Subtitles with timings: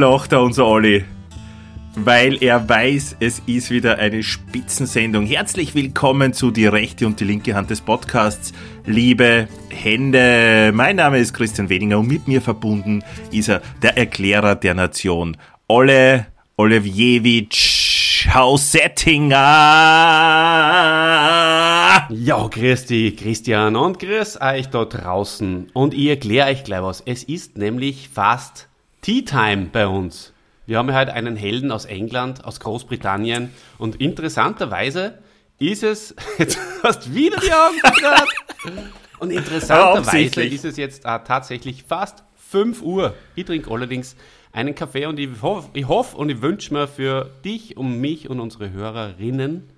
[0.00, 1.04] Lacht er unser Olli.
[1.94, 5.26] Weil er weiß, es ist wieder eine Spitzensendung.
[5.26, 8.54] Herzlich willkommen zu Die rechte und die linke Hand des Podcasts.
[8.86, 14.54] Liebe Hände, mein Name ist Christian Wedinger und mit mir verbunden ist er, der Erklärer
[14.54, 15.36] der Nation.
[15.68, 19.36] Olle Olewjewitsch Hausettinger.
[22.08, 25.68] Ja, grüß dich, Christian, und grüß euch da draußen.
[25.74, 27.02] Und ich erkläre euch gleich was.
[27.04, 28.69] Es ist nämlich fast
[29.02, 30.32] Tea Time bei uns.
[30.66, 33.50] Wir haben ja heute einen Helden aus England, aus Großbritannien.
[33.78, 35.18] Und interessanterweise
[35.58, 37.80] ist es, jetzt hast wieder die Augen.
[39.18, 43.14] Und interessanterweise ist es jetzt äh, tatsächlich fast 5 Uhr.
[43.36, 44.16] Ich trinke allerdings
[44.52, 48.28] einen Kaffee und ich hoffe ich hoff und ich wünsche mir für dich und mich
[48.28, 49.70] und unsere Hörerinnen,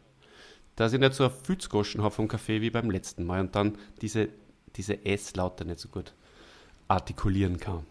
[0.74, 3.78] dass ich nicht so ein Fützgoschen habe vom Kaffee wie beim letzten Mal und dann
[4.00, 4.30] diese,
[4.74, 6.12] diese S-Laute nicht so gut
[6.88, 7.86] artikulieren kann.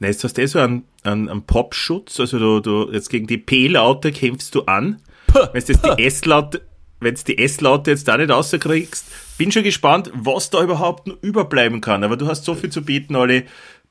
[0.00, 3.26] Na, jetzt hast du eh so einen, einen, einen Popschutz, also du, du, jetzt gegen
[3.26, 5.00] die P-Laute kämpfst du an.
[5.52, 6.62] Wenn du die S-Laute,
[7.00, 9.06] wenn du die S-Laute jetzt da nicht rauskriegst,
[9.38, 12.02] bin schon gespannt, was da überhaupt noch überbleiben kann.
[12.02, 13.44] Aber du hast so viel zu bieten, Olli.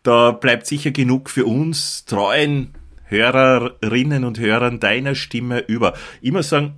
[0.04, 2.74] Da bleibt sicher genug für uns treuen
[3.06, 5.94] Hörerinnen und Hörern deiner Stimme über.
[6.22, 6.76] Ich muss sagen,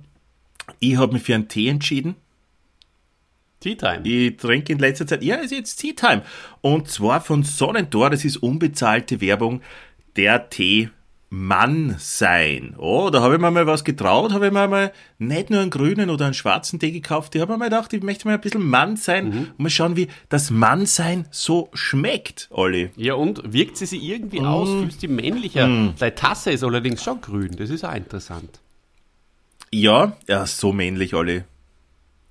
[0.78, 2.16] ich habe mich für einen Tee entschieden.
[3.62, 4.00] Tea Time.
[4.04, 6.22] Ich trinke in letzter Zeit, ja, es ist jetzt Tea Time.
[6.60, 9.62] Und zwar von Sonnentor, das ist unbezahlte Werbung,
[10.16, 10.90] der Tee
[11.34, 12.74] Mann sein.
[12.76, 15.70] Oh, da habe ich mir mal was getraut, habe ich mir mal nicht nur einen
[15.70, 18.40] grünen oder einen schwarzen Tee gekauft, ich habe mir mal gedacht, ich möchte mal ein
[18.42, 19.38] bisschen Mann sein mhm.
[19.38, 22.90] und mal schauen, wie das Mannsein so schmeckt, Olli.
[22.96, 24.44] Ja, und wirkt sie sich irgendwie mm.
[24.44, 24.68] aus?
[24.68, 25.66] Fühlst du männlicher?
[25.66, 25.94] Mm.
[25.98, 28.60] Deine Tasse ist allerdings schon grün, das ist auch interessant.
[29.70, 31.44] Ja, ja, so männlich, Olli.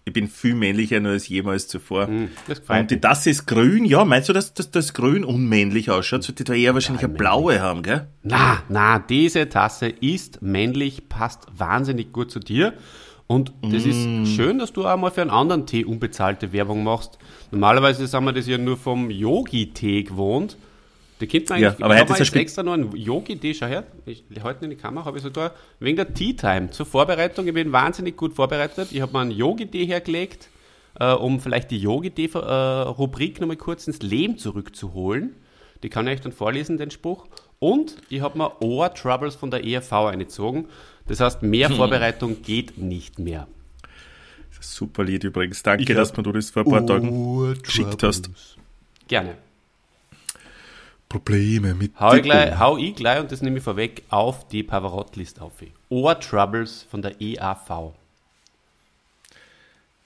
[0.03, 2.07] Ich bin viel männlicher nur als jemals zuvor.
[2.07, 2.29] Mm,
[2.67, 4.03] und die Tasse ist grün, ja.
[4.03, 6.23] Meinst du, dass, dass das grün unmännlich ausschaut?
[6.23, 8.07] Sollte da eher wahrscheinlich eine blaue haben, gell?
[8.23, 12.73] Na, na, diese Tasse ist männlich, passt wahnsinnig gut zu dir.
[13.27, 14.23] Und das mm.
[14.23, 17.19] ist schön, dass du auch mal für einen anderen Tee unbezahlte Werbung machst.
[17.51, 20.57] Normalerweise sind wir das ja nur vom Yogi-Tee gewohnt.
[21.21, 21.79] Die kennt man eigentlich.
[21.79, 23.83] Ja, aber ich habe jetzt extra noch einen Yogi-Tee, schau her.
[24.05, 27.47] Ich halte in die Kamera, habe ich sogar wegen der Tea-Time zur Vorbereitung.
[27.47, 28.89] Ich bin wahnsinnig gut vorbereitet.
[28.91, 30.49] Ich habe mir einen Yogi-Tee hergelegt,
[30.99, 35.35] äh, um vielleicht die Yogi-Tee-Rubrik nochmal kurz ins Leben zurückzuholen.
[35.83, 37.27] Die kann ich euch dann vorlesen, den Spruch.
[37.59, 40.67] Und ich habe mir Ohr-Troubles von der ERV eingezogen.
[41.07, 41.75] Das heißt, mehr hm.
[41.75, 43.47] Vorbereitung geht nicht mehr.
[44.59, 45.63] Super Lied übrigens.
[45.63, 48.29] Danke, dass du das vor ein paar Tagen geschickt hast.
[49.07, 49.35] Gerne.
[51.11, 54.63] Probleme mit hau ich, gleich, hau ich gleich, und das nehme ich vorweg, auf die
[54.63, 55.51] Pavarotti-List auf.
[55.89, 57.91] Ohr Troubles von der EAV.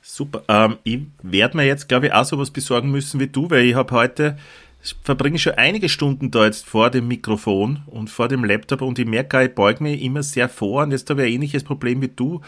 [0.01, 0.43] Super.
[0.47, 3.75] Ähm, ich werde mir jetzt, glaube ich, auch sowas besorgen müssen wie du, weil ich
[3.75, 4.39] habe heute,
[4.83, 8.97] ich verbringe schon einige Stunden da jetzt vor dem Mikrofon und vor dem Laptop und
[8.97, 12.01] ich merke, ich beuge mich immer sehr vor und jetzt habe ich ein ähnliches Problem
[12.01, 12.41] wie du.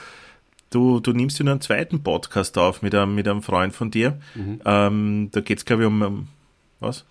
[0.72, 3.92] Du, du nimmst ja nur einen zweiten Podcast auf mit einem, mit einem Freund von
[3.92, 4.20] dir.
[4.34, 4.62] Mhm.
[4.66, 6.28] Ähm, da geht es, glaube ich, um, um
[6.80, 7.06] was?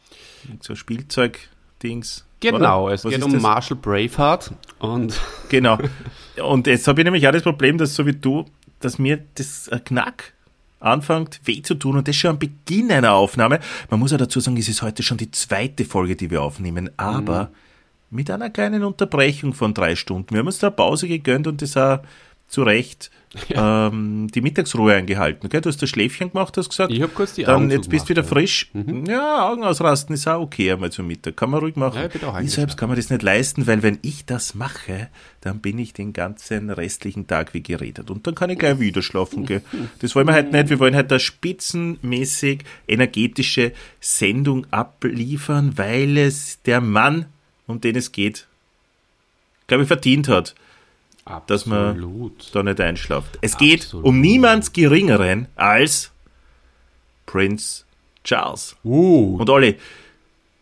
[0.60, 2.24] So Spielzeug-Dings.
[2.40, 3.42] Genau, es geht um das?
[3.42, 5.18] Marshall Braveheart und.
[5.48, 5.78] Genau.
[6.42, 8.46] Und jetzt habe ich nämlich auch das Problem, dass so wie du,
[8.80, 10.32] dass mir das Knack
[10.80, 13.60] anfängt weh zu tun und das schon am Beginn einer Aufnahme.
[13.90, 16.90] Man muss ja dazu sagen, es ist heute schon die zweite Folge, die wir aufnehmen,
[16.96, 18.16] aber mhm.
[18.16, 20.30] mit einer kleinen Unterbrechung von drei Stunden.
[20.30, 22.00] Wir haben uns da eine Pause gegönnt und das auch
[22.48, 23.10] zu Recht
[23.48, 23.88] ja.
[23.88, 25.46] ähm, die Mittagsruhe eingehalten.
[25.46, 25.60] Okay?
[25.60, 26.92] Du hast das Schläfchen gemacht, hast gesagt.
[26.92, 28.70] Ich habe kurz die Augen Dann jetzt bist du wieder frisch.
[28.72, 29.04] Mhm.
[29.06, 31.36] Ja, Augen ausrasten ist auch okay einmal zum Mittag.
[31.36, 31.98] Kann man ruhig machen.
[31.98, 35.08] Ja, ich, ich selbst kann man das nicht leisten, weil wenn ich das mache,
[35.40, 38.10] dann bin ich den ganzen restlichen Tag wie geredet.
[38.10, 39.62] Und dann kann ich gleich wieder schlafen gehen.
[40.00, 40.70] Das wollen wir heute nicht.
[40.70, 47.26] Wir wollen heute eine spitzenmäßig energetische Sendung abliefern, weil es der Mann,
[47.66, 48.46] um den es geht,
[49.66, 50.54] glaube ich, verdient hat
[51.26, 51.50] Absolut.
[51.50, 53.38] dass man da nicht einschlaft.
[53.40, 53.80] Es Absolut.
[53.80, 56.12] geht um niemand Geringeren als
[57.26, 57.84] Prince
[58.24, 58.76] Charles.
[58.84, 59.36] Uh.
[59.38, 59.76] Und Olli,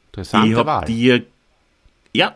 [0.07, 1.23] Interessante ich habe dir,
[2.13, 2.35] ja,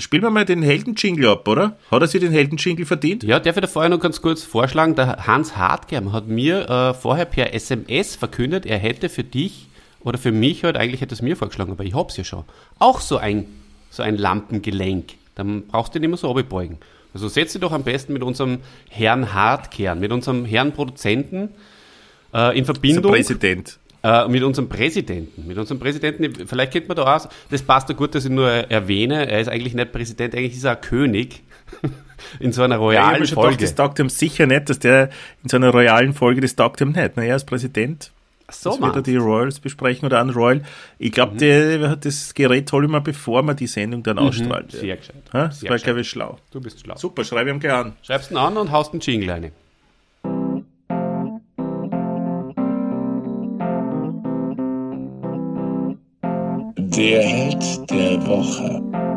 [0.00, 1.76] Spielen wir mal den Heldenjingle ab, oder?
[1.90, 3.22] Hat er sich den Heldenjingle verdient?
[3.22, 4.94] Ja, darf ich da vorher noch ganz kurz vorschlagen?
[4.94, 9.68] Der Hans Hartgerm hat mir äh, vorher per SMS verkündet, er hätte für dich
[10.02, 12.44] oder für mich halt, eigentlich hätte es mir vorgeschlagen, aber ich hab's ja schon,
[12.78, 13.46] auch so ein,
[13.90, 15.19] so ein Lampengelenk.
[15.40, 16.78] Dann brauchst du nicht mehr so abbeugen.
[17.14, 18.58] Also setz dich doch am besten mit unserem
[18.90, 21.48] Herrn Hartkern, mit unserem Herrn Produzenten
[22.34, 23.10] äh, in Verbindung.
[23.10, 23.78] Präsident.
[24.02, 25.46] Äh, mit unserem Präsidenten.
[25.46, 28.48] Mit unserem Präsidenten, vielleicht kennt man da aus, das passt ja gut, dass ich nur
[28.50, 31.42] erwähne, er ist eigentlich nicht Präsident, eigentlich ist er ein König.
[32.40, 33.56] in so einer royalen ja, Folge.
[33.56, 35.08] Gedacht, das taugt ihm sicher nicht, dass der
[35.42, 37.16] in so einer royalen Folge, das taugt ihm nicht.
[37.16, 38.12] Er ist Präsident.
[38.52, 40.62] So, dass wir die Royals besprechen oder einen Royal.
[40.98, 42.00] Ich glaube, mhm.
[42.00, 44.22] das Gerät ich mal, bevor man die Sendung dann mhm.
[44.22, 44.72] ausstrahlt.
[44.72, 45.22] Sehr gescheit.
[45.32, 45.46] Ha?
[45.46, 46.38] Das war, glaube ich, schlau.
[46.50, 46.96] Du bist schlau.
[46.96, 47.92] Super, schreibe ich ihm gleich an.
[48.02, 49.52] Schreibst ihn an und haust einen Jingle rein.
[56.76, 59.09] Der Held der Woche.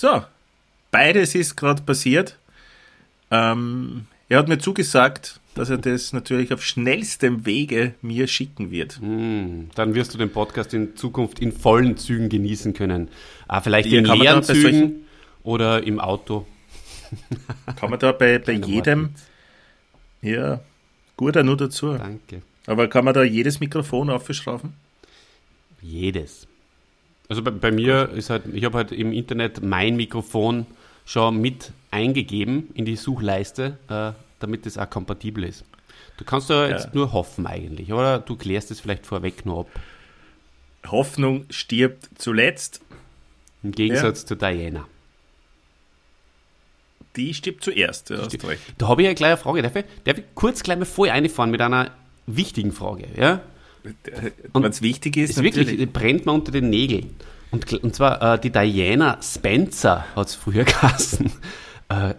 [0.00, 0.22] So,
[0.90, 2.38] beides ist gerade passiert.
[3.30, 8.98] Ähm, er hat mir zugesagt, dass er das natürlich auf schnellstem Wege mir schicken wird.
[9.02, 13.08] Mm, dann wirst du den Podcast in Zukunft in vollen Zügen genießen können.
[13.46, 15.04] Ah, vielleicht in leeren Zügen
[15.42, 16.46] oder im Auto.
[17.76, 19.10] Kann man da bei, bei jedem.
[20.22, 20.60] Ja,
[21.18, 21.98] guter nur dazu.
[21.98, 22.40] Danke.
[22.64, 24.72] Aber kann man da jedes Mikrofon aufschrauben?
[25.82, 26.46] Jedes.
[27.30, 30.66] Also bei, bei mir ist halt, ich habe halt im Internet mein Mikrofon
[31.06, 35.64] schon mit eingegeben in die Suchleiste, äh, damit es auch kompatibel ist.
[36.16, 36.90] Du kannst da jetzt ja.
[36.92, 39.68] nur hoffen eigentlich, oder du klärst es vielleicht vorweg nur ab.
[40.88, 42.80] Hoffnung stirbt zuletzt.
[43.62, 44.26] Im Gegensatz ja.
[44.26, 44.86] zu Diana.
[47.14, 48.62] Die stirbt zuerst, ja, hast recht.
[48.78, 49.62] Da habe ich eine kleine Frage.
[49.62, 51.92] Darf ich, darf ich kurz gleich mal voll einfahren mit einer
[52.26, 53.06] wichtigen Frage?
[53.16, 53.40] Ja?
[54.62, 55.30] Es wichtig ist.
[55.30, 57.14] Es wirklich brennt man unter den Nägeln.
[57.50, 61.32] Und, und zwar äh, die Diana Spencer hat es früher geheißen.
[61.88, 62.14] Äh,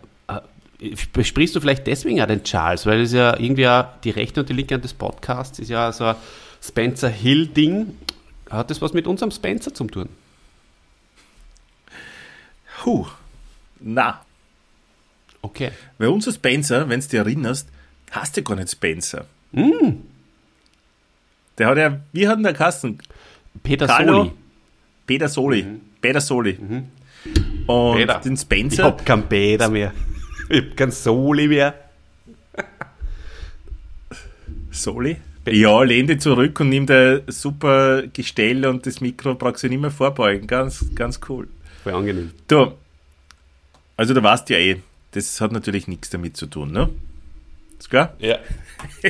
[0.82, 4.42] äh, sprichst du vielleicht deswegen auch den Charles, weil es ja irgendwie auch die rechte
[4.42, 6.16] und die linke Hand des Podcasts ist ja so ein
[6.62, 7.96] Spencer Hill-Ding.
[8.50, 10.10] Hat das was mit unserem Spencer zu tun?
[12.86, 13.08] Huh,
[13.80, 14.22] na.
[15.42, 15.72] Okay.
[15.98, 17.70] Weil unser Spencer, wenn du dich erinnerst,
[18.12, 19.26] hast du gar nicht Spencer.
[19.52, 20.02] Mm.
[21.58, 22.98] Der hat ja, wie hat denn der Kasten?
[23.64, 24.32] Peter Carlo, Soli.
[25.06, 25.64] Peter Soli.
[25.64, 25.82] Mhm.
[26.02, 26.58] Peter Soli.
[26.60, 26.86] Mhm.
[27.68, 28.20] Und Peter.
[28.20, 28.84] den Spencer.
[28.84, 29.94] Ich hab keinen Peter mehr.
[30.50, 31.74] Ich hab keinen Soli mehr.
[34.72, 35.18] Soli?
[35.46, 39.82] Ja, lehn dich zurück und nimm da super Gestell und das Mikro brauchst du nicht
[39.82, 40.48] mehr vorbeugen.
[40.48, 41.48] Ganz, ganz cool.
[41.84, 42.32] Voll angenehm.
[42.48, 42.74] Du,
[43.98, 44.82] also du weißt ja eh,
[45.12, 46.90] das hat natürlich nichts damit zu tun, ne?
[47.80, 48.16] Ist klar?
[48.20, 48.38] Ja.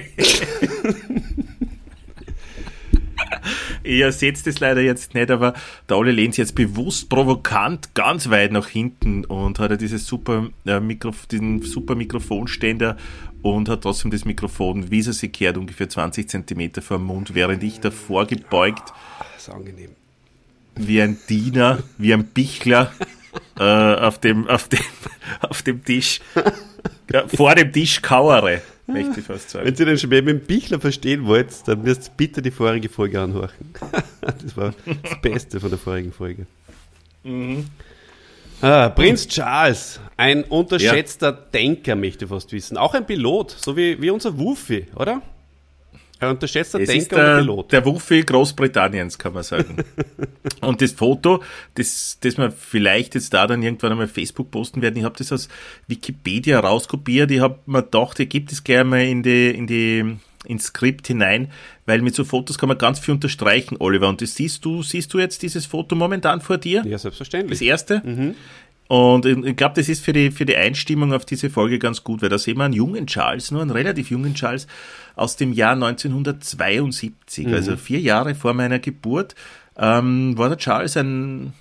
[3.84, 5.54] Ihr seht es leider jetzt nicht, aber
[5.90, 10.50] der Olli lehnt jetzt bewusst provokant ganz weit nach hinten und hat ja dieses super,
[10.66, 12.98] äh, Mikrof diesen super Mikrofonständer
[13.42, 17.34] und hat trotzdem das Mikrofon, wie es sich kehrt, ungefähr 20 Zentimeter vor dem Mund,
[17.34, 18.94] während ich davor gebeugt.
[19.34, 19.92] Das ist angenehm.
[20.76, 22.92] Wie ein Diener, wie ein Bichler
[23.60, 24.80] äh, auf, dem, auf, dem,
[25.42, 26.22] auf dem Tisch,
[27.12, 28.62] ja, vor dem Tisch kauere
[28.94, 29.66] möchte ich fast sagen.
[29.66, 32.90] Wenn ihr den schon mit dem Bichler verstehen wollt, dann müsst ihr bitte die vorige
[32.90, 33.52] Folge anhören.
[34.22, 36.46] das war das Beste von der vorigen Folge.
[37.24, 37.66] Mhm.
[38.62, 41.46] Ah, Prinz Charles, ein unterschätzter ja.
[41.52, 42.78] Denker, möchte ich fast wissen.
[42.78, 45.22] Auch ein Pilot, so wie, wie unser Wuffi, oder?
[46.22, 47.72] Ein unterschätzter es Denker der, und Pilot.
[47.72, 49.84] Der Wuffi Großbritanniens, kann man sagen.
[50.62, 51.42] und das Foto,
[51.76, 55.32] das, das wir vielleicht jetzt da dann irgendwann einmal Facebook posten werden, ich habe das
[55.32, 55.50] aus
[55.88, 57.32] Wikipedia rauskopiert.
[57.32, 61.08] Ich habe mir gedacht, ich gebe das gerne mal in die, in die ins Skript
[61.08, 61.52] hinein,
[61.86, 64.08] weil mit so Fotos kann man ganz viel unterstreichen, Oliver.
[64.10, 66.84] Und das siehst du, siehst du jetzt dieses Foto momentan vor dir?
[66.86, 67.60] Ja, selbstverständlich.
[67.60, 68.02] Das erste?
[68.06, 68.36] Mhm.
[68.92, 72.22] Und ich glaube, das ist für die, für die Einstimmung auf diese Folge ganz gut,
[72.22, 74.68] weil da sehen wir einen jungen Charles, nur einen relativ jungen Charles
[75.16, 77.54] aus dem Jahr 1972, mhm.
[77.54, 79.34] also vier Jahre vor meiner Geburt,
[79.78, 81.54] ähm, war der Charles ein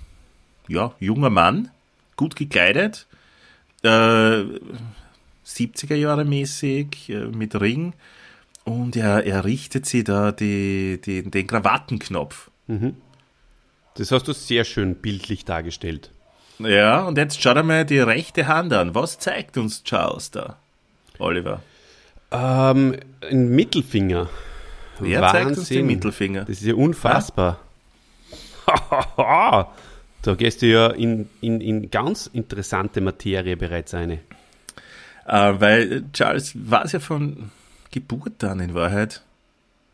[0.67, 1.69] ja, junger Mann,
[2.17, 3.07] gut gekleidet,
[3.83, 4.43] äh,
[5.47, 7.93] 70er Jahre mäßig, äh, mit Ring
[8.65, 12.51] und er, er richtet sie da die, die, den Krawattenknopf.
[12.67, 12.97] Mhm.
[13.95, 16.11] Das hast du sehr schön bildlich dargestellt.
[16.65, 18.95] Ja, und jetzt schau dir mal die rechte Hand an.
[18.95, 20.57] Was zeigt uns Charles da,
[21.19, 21.61] Oliver?
[22.31, 22.95] Ähm,
[23.29, 24.29] ein Mittelfinger.
[24.99, 25.45] Wer Wahnsinn.
[25.45, 26.41] zeigt uns den Mittelfinger?
[26.41, 27.59] Das ist ja unfassbar.
[29.17, 34.19] da gehst du ja in, in, in ganz interessante Materie bereits eine.
[35.25, 37.51] Äh, weil Charles weiß ja von
[37.91, 39.21] Geburt an in Wahrheit,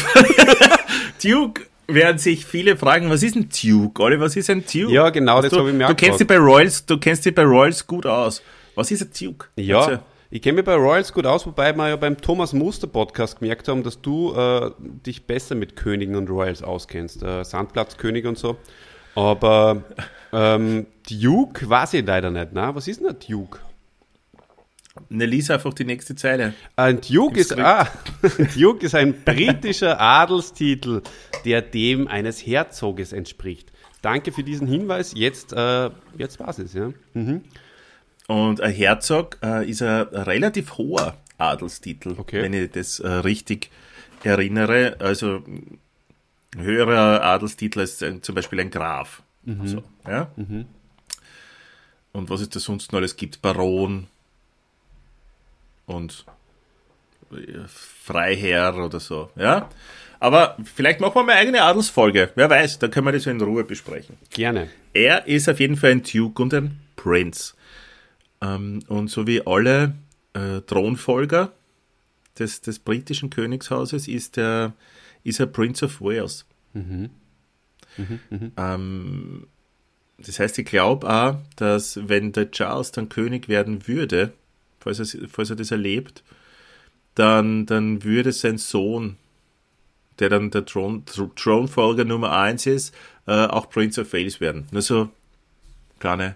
[1.23, 4.01] Duke werden sich viele fragen, was ist ein Duke?
[4.01, 4.91] Olli, was ist ein Duke?
[4.91, 7.43] Ja, genau, das habe ich mir Du kennst dich bei Royals, du kennst dich bei
[7.43, 8.41] Royals gut aus.
[8.75, 9.47] Was ist ein Duke?
[9.55, 9.79] Ja.
[9.79, 9.99] Also,
[10.29, 13.67] ich kenne mich bei Royals gut aus, wobei wir ja beim Thomas Muster Podcast gemerkt
[13.67, 17.23] haben, dass du äh, dich besser mit Königen und Royals auskennst.
[17.23, 18.57] Äh, Sandplatzkönig und so.
[19.15, 19.83] Aber
[20.31, 22.49] ähm, Duke weiß ich leider nicht.
[22.53, 22.73] Na?
[22.75, 23.59] Was ist denn ein Duke?
[25.09, 26.53] Ne, lies einfach die nächste Zeile.
[26.75, 27.87] Ein Duke ist, ah,
[28.57, 31.01] Duke ist ein britischer Adelstitel,
[31.45, 33.71] der dem eines Herzoges entspricht.
[34.01, 35.13] Danke für diesen Hinweis.
[35.15, 36.91] Jetzt, äh, jetzt war es, ja.
[37.13, 37.41] Mhm.
[38.27, 42.41] Und ein Herzog äh, ist ein relativ hoher Adelstitel, okay.
[42.43, 43.71] wenn ich das äh, richtig
[44.23, 44.97] erinnere.
[44.99, 45.41] Also
[46.57, 49.23] höherer Adelstitel als äh, zum Beispiel ein Graf.
[49.43, 49.61] Mhm.
[49.61, 50.31] Also, ja?
[50.35, 50.65] Mhm.
[52.11, 54.07] Und was es da sonst noch alles gibt, Baron,
[55.89, 56.25] und
[57.67, 59.69] Freiherr oder so, ja.
[60.19, 62.31] Aber vielleicht machen wir mal eine eigene Adelsfolge.
[62.35, 64.17] Wer weiß, da können wir das in Ruhe besprechen.
[64.31, 64.69] Gerne.
[64.93, 67.53] Er ist auf jeden Fall ein Duke und ein Prince.
[68.41, 69.93] Ähm, und so wie alle
[70.33, 71.53] äh, Thronfolger
[72.37, 74.73] des, des britischen Königshauses ist er,
[75.23, 76.45] ist er Prince of Wales.
[76.73, 77.09] Mhm.
[77.97, 78.51] Mhm, mh.
[78.57, 79.47] ähm,
[80.17, 84.33] das heißt, ich glaube auch, dass wenn der Charles dann König werden würde,
[84.79, 86.23] falls er, falls er das erlebt,
[87.15, 89.17] dann, dann würde sein Sohn,
[90.19, 92.93] der dann der Thron, Thronfolger Nummer 1 ist,
[93.27, 94.67] äh, auch Prince of Wales werden.
[94.71, 95.09] Nur so
[95.99, 96.35] kleine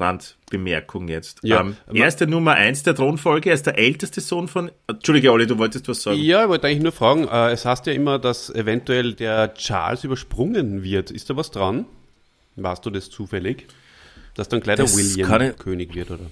[0.00, 1.40] Randbemerkung jetzt.
[1.42, 4.70] Ja, ähm, er ist der Nummer 1 der Thronfolge, er ist der älteste Sohn von.
[4.86, 6.18] Entschuldige, Olli, du wolltest was sagen.
[6.20, 10.04] Ja, ich wollte eigentlich nur fragen, äh, es heißt ja immer, dass eventuell der Charles
[10.04, 11.10] übersprungen wird.
[11.10, 11.86] Ist da was dran?
[12.56, 13.66] Warst du das zufällig?
[14.34, 16.26] Dass dann gleich der William König wird, oder?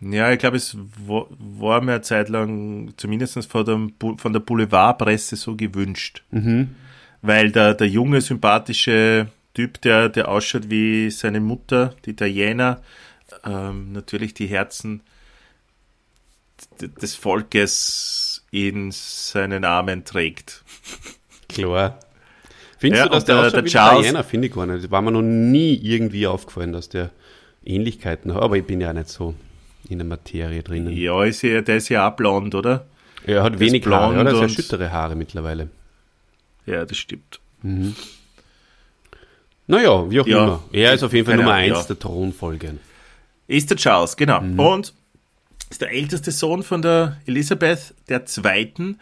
[0.00, 0.76] Ja, ich glaube, es
[1.06, 6.22] war mir eine Zeit lang zumindest von der, von der Boulevardpresse so gewünscht.
[6.30, 6.74] Mhm.
[7.22, 12.82] Weil der, der junge, sympathische Typ, der, der ausschaut wie seine Mutter, die Diana,
[13.44, 15.02] ähm, natürlich die Herzen
[16.80, 20.64] des Volkes in seinen Armen trägt.
[21.48, 21.98] Klar.
[22.78, 24.84] Findest ja, du, dass der, der, der Charles, Diana, finde ich gar nicht.
[24.84, 27.10] Das war mir noch nie irgendwie aufgefallen, dass der
[27.64, 29.34] Ähnlichkeiten hat, aber ich bin ja nicht so
[29.88, 30.92] in der Materie drinnen.
[30.96, 32.86] Ja, ist ja, der ist ja auch blond, oder?
[33.24, 34.36] Er hat der wenig Haare, oder?
[34.36, 35.70] Sehr schüttere Haare mittlerweile.
[36.66, 37.40] Ja, das stimmt.
[37.62, 37.94] Mhm.
[39.66, 40.62] Naja, wie auch ja, immer.
[40.72, 41.84] Er ist auf jeden Fall Nummer eins ja.
[41.84, 42.78] der Thronfolge.
[43.46, 44.40] Ist der Charles, genau.
[44.40, 44.58] Mhm.
[44.58, 44.94] Und
[45.70, 48.96] ist der älteste Sohn von der Elisabeth II.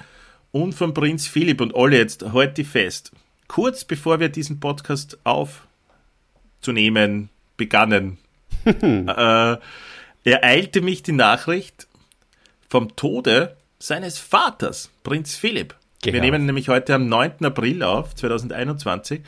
[0.53, 1.61] und von Prinz Philipp.
[1.61, 3.13] Und alle jetzt, heute die fest.
[3.49, 8.19] Kurz bevor wir diesen Podcast aufzunehmen begannen,
[8.65, 9.57] äh,
[10.25, 11.89] ereilte mich die Nachricht
[12.69, 15.75] vom Tode seines Vaters, Prinz Philipp.
[16.03, 16.15] Genau.
[16.15, 17.45] Wir nehmen nämlich heute am 9.
[17.45, 19.23] April auf, 2021.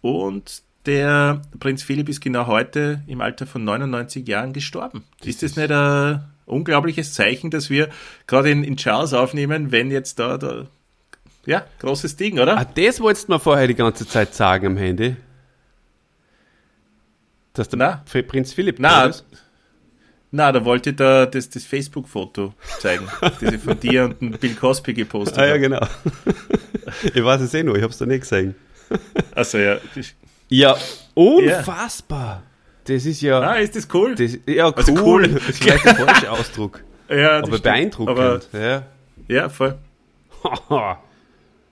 [0.00, 5.04] Und der Prinz Philipp ist genau heute im Alter von 99 Jahren gestorben.
[5.18, 7.88] Das ist das nicht ein unglaubliches Zeichen, dass wir
[8.26, 10.66] gerade in, in Charles aufnehmen, wenn jetzt da, da
[11.46, 12.58] ja, großes Ding, oder?
[12.58, 15.16] Ah, das wolltest du mir vorher die ganze Zeit sagen am Handy.
[17.52, 18.04] Dass der Na?
[18.22, 19.24] Prinz Philipp Na, ist.
[20.30, 24.30] Na, da wollte ich da das, das Facebook-Foto zeigen, das ich von dir und dem
[24.32, 25.46] Bill Cosby gepostet habe.
[25.46, 25.86] Ah ja, genau.
[27.14, 28.56] ich weiß es eh nur, ich habe es da nicht gesehen.
[29.34, 29.76] Achso, ja.
[30.48, 30.76] Ja,
[31.14, 32.42] unfassbar.
[32.84, 33.40] Das ist ja.
[33.40, 34.14] Ah, ist das cool?
[34.14, 34.74] Das, ja, cool.
[34.76, 35.28] Also cool.
[35.28, 36.84] Das ist vielleicht der falsche Ausdruck.
[37.08, 38.18] ja, aber beeindruckend.
[38.18, 38.82] Aber, ja.
[39.26, 39.78] ja, voll.
[40.70, 40.98] ja,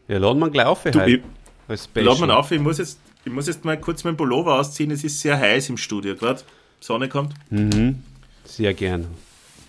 [0.08, 0.82] laden wir gleich auf.
[0.84, 1.22] Du, heute,
[1.68, 2.50] ich, laden wir auf.
[2.50, 4.90] Ich muss, jetzt, ich muss jetzt mal kurz meinen Pullover ausziehen.
[4.90, 6.40] Es ist sehr heiß im Studio gerade.
[6.80, 7.34] Sonne kommt.
[7.50, 8.02] Mhm.
[8.44, 9.06] Sehr gern.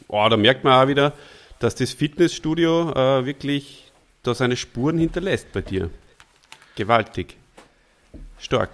[0.07, 1.13] Oh, da merkt man auch wieder,
[1.59, 3.91] dass das Fitnessstudio äh, wirklich
[4.23, 5.89] da seine Spuren hinterlässt bei dir.
[6.75, 7.35] Gewaltig.
[8.39, 8.71] Stark.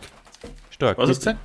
[0.79, 0.97] Stark.
[0.97, 1.39] Was hast du gesagt?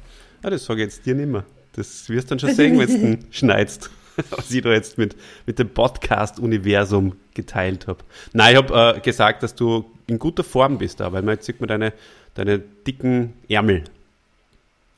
[0.44, 1.44] Ah, das sage ich jetzt dir nicht mehr.
[1.72, 3.90] Das wirst du dann schon sehen, wenn du schneidest.
[4.30, 7.98] Was ich da jetzt mit, mit dem Podcast-Universum geteilt habe.
[8.32, 11.46] Nein, ich habe äh, gesagt, dass du in guter Form bist da, weil man jetzt
[11.46, 11.92] sieht man deine,
[12.34, 13.82] deine dicken Ärmel.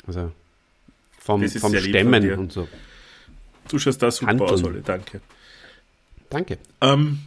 [0.07, 0.33] Also
[1.19, 2.69] vom, vom Stämmen und so.
[3.69, 4.51] Du schaust da super Handeln.
[4.51, 4.83] aus, Olle.
[4.83, 5.23] Danke.
[6.29, 6.59] Danke.
[6.83, 7.21] Ähm,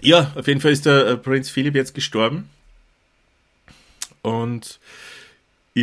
[0.00, 2.50] ja, auf jeden Fall ist der äh, Prinz Philipp jetzt gestorben.
[4.22, 4.80] Und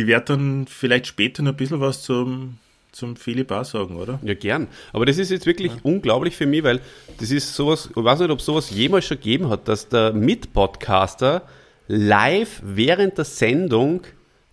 [0.00, 2.58] ich werde dann vielleicht später noch ein bisschen was zum,
[2.92, 4.18] zum Philipp auch sagen, oder?
[4.22, 4.68] Ja, gern.
[4.92, 5.78] Aber das ist jetzt wirklich ja.
[5.82, 6.80] unglaublich für mich, weil
[7.18, 11.42] das ist sowas, ich weiß nicht, ob sowas jemals schon gegeben hat, dass der Mitpodcaster
[11.88, 14.02] live während der Sendung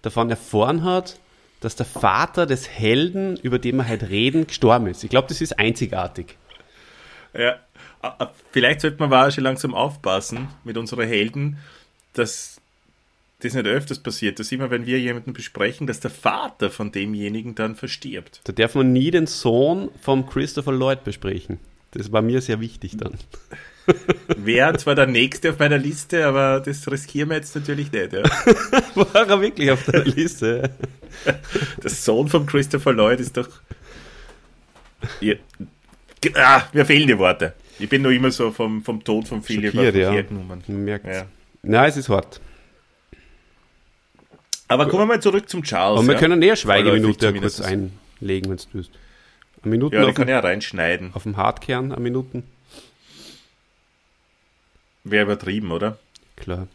[0.02, 1.20] davon erfahren hat,
[1.62, 5.04] dass der Vater des Helden, über den wir heute reden, gestorben ist.
[5.04, 6.38] Ich glaube, das ist einzigartig.
[7.34, 7.56] Ja,
[8.52, 11.58] vielleicht sollte man schon langsam aufpassen mit unseren Helden,
[12.14, 12.62] dass
[13.44, 17.56] das nicht öfters passiert, dass immer, wenn wir jemanden besprechen, dass der Vater von demjenigen
[17.56, 18.42] dann verstirbt.
[18.46, 21.60] Da darf man nie den Sohn vom Christopher Lloyd besprechen.
[21.92, 23.14] Das war mir sehr wichtig dann.
[24.38, 28.14] Wäre zwar der nächste auf meiner Liste, aber das riskieren wir jetzt natürlich nicht.
[28.14, 28.24] Ja.
[28.96, 30.72] War er wirklich auf der Liste?
[31.84, 33.50] Der Sohn von Christopher Lloyd ist doch.
[35.20, 35.36] Ja.
[36.36, 37.54] Ah, mir fehlen die Worte.
[37.78, 40.24] Ich bin noch immer so vom, vom Tod von Philipp ja.
[40.30, 41.26] Man merkt ja.
[41.62, 42.40] Nein, es ist hart.
[44.74, 46.00] Aber kommen wir mal zurück zum Charles.
[46.00, 46.20] Und wir ja?
[46.20, 48.92] können näher Schweigeminute kurz einlegen, wenn du willst.
[49.64, 51.12] Minuten ja, die kann ja reinschneiden.
[51.14, 52.44] Auf dem Hartkern an Minuten.
[55.04, 55.98] Wäre übertrieben, oder?
[56.36, 56.68] Klar.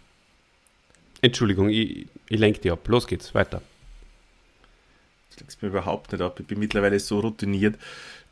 [1.21, 2.87] Entschuldigung, ich, ich lenke dich ab.
[2.89, 3.63] Los geht's, weiter.
[5.31, 6.39] Das lenkst mir überhaupt nicht ab.
[6.41, 7.77] Ich bin mittlerweile so routiniert,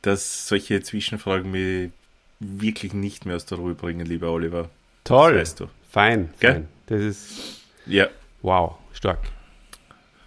[0.02, 1.90] dass solche Zwischenfragen mich
[2.38, 4.70] wirklich nicht mehr aus der Ruhe bringen, lieber Oliver.
[5.04, 5.32] Toll.
[5.32, 5.66] Das weißt du.
[5.90, 6.52] Fein, Gell?
[6.52, 6.68] fein.
[6.86, 7.60] Das ist.
[7.86, 8.08] Ja.
[8.42, 9.20] Wow, stark.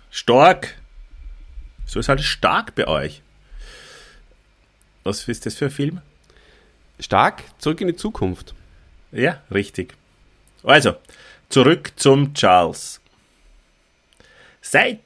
[0.09, 0.75] Stark.
[1.85, 3.21] So ist halt stark bei euch.
[5.03, 6.01] Was ist das für ein Film?
[6.99, 8.53] Stark, zurück in die Zukunft.
[9.11, 9.95] Ja, richtig.
[10.63, 10.95] Also,
[11.49, 12.99] zurück zum Charles.
[14.61, 14.99] Seit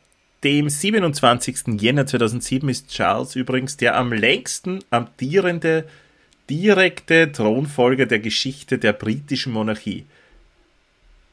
[0.43, 1.79] dem 27.
[1.79, 5.87] Jänner 2007 ist Charles übrigens der am längsten amtierende
[6.49, 10.05] direkte Thronfolger der Geschichte der britischen Monarchie.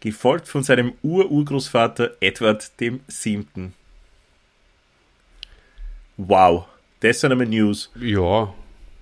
[0.01, 3.73] Gefolgt von seinem Ururgroßvater Edward VII.
[6.17, 6.67] Wow,
[7.01, 7.91] das sind einmal News.
[8.01, 8.53] Ja,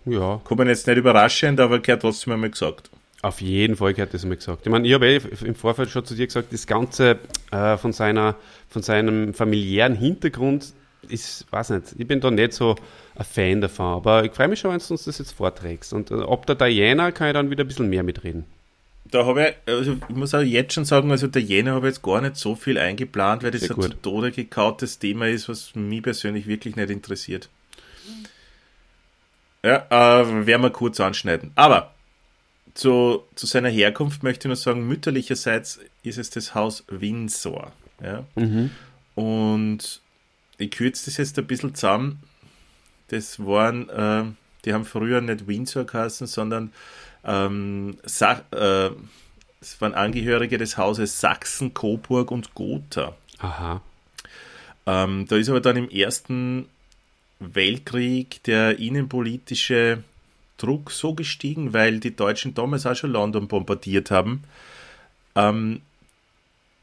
[0.05, 0.41] ja.
[0.45, 2.91] Kommen jetzt nicht überraschend, aber gehört trotzdem einmal gesagt.
[3.23, 4.65] Auf jeden Fall gehört das mal gesagt.
[4.65, 7.19] Ich meine, ich habe eh im Vorfeld schon zu dir gesagt, das Ganze
[7.51, 8.37] äh, von, seiner,
[8.69, 10.73] von seinem familiären Hintergrund
[11.09, 12.77] ist, weiß nicht, ich bin da nicht so
[13.17, 15.93] ein Fan davon, aber ich freue mich schon, wenn du uns das jetzt vorträgst.
[15.93, 18.45] Und äh, ob der Diana kann ich dann wieder ein bisschen mehr mitreden.
[19.11, 21.95] Da habe ich, also ich muss auch jetzt schon sagen, also der Jänner habe ich
[21.95, 23.85] jetzt gar nicht so viel eingeplant, weil das Sehr ein gut.
[23.85, 27.49] zu Tode gekautes Thema ist, was mich persönlich wirklich nicht interessiert.
[29.65, 31.53] Ja, äh, werden wir kurz anschneiden.
[31.55, 31.95] Aber
[32.75, 37.73] zu, zu seiner Herkunft möchte ich nur sagen, mütterlicherseits ist es das Haus Windsor.
[38.03, 38.25] Ja?
[38.37, 38.71] Mhm.
[39.15, 40.01] Und
[40.59, 42.23] ich kürze das jetzt ein bisschen zusammen.
[43.09, 44.25] Das waren, äh,
[44.65, 46.73] die haben früher nicht Windsor geheißen, sondern
[47.25, 48.91] ähm, Sa äh,
[49.61, 53.17] es waren Angehörige des Hauses Sachsen, Coburg und Gotha.
[53.39, 53.81] Aha.
[54.87, 56.69] Ähm, da ist aber dann im Ersten
[57.41, 60.03] Weltkrieg der innenpolitische
[60.57, 64.45] Druck so gestiegen, weil die Deutschen damals auch schon London bombardiert haben,
[65.35, 65.83] ähm,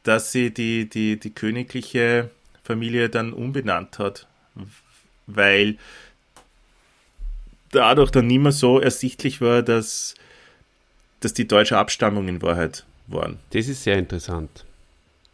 [0.03, 2.29] dass sie die, die, die königliche
[2.63, 4.27] Familie dann umbenannt hat,
[5.27, 5.77] weil
[7.71, 10.15] dadurch dann nicht mehr so ersichtlich war, dass,
[11.25, 13.39] dass die deutsche Abstammung in Wahrheit waren.
[13.49, 14.63] Das ist sehr interessant.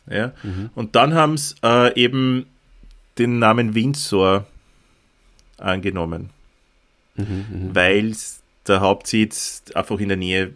[0.10, 0.70] Ja, mhm.
[0.74, 2.46] und dann haben sie äh, eben
[3.18, 4.46] den Namen Windsor
[5.58, 6.32] angenommen
[7.16, 7.76] mhm, mhm.
[7.76, 8.16] weil
[8.68, 10.54] der Hauptsitz einfach in der Nähe,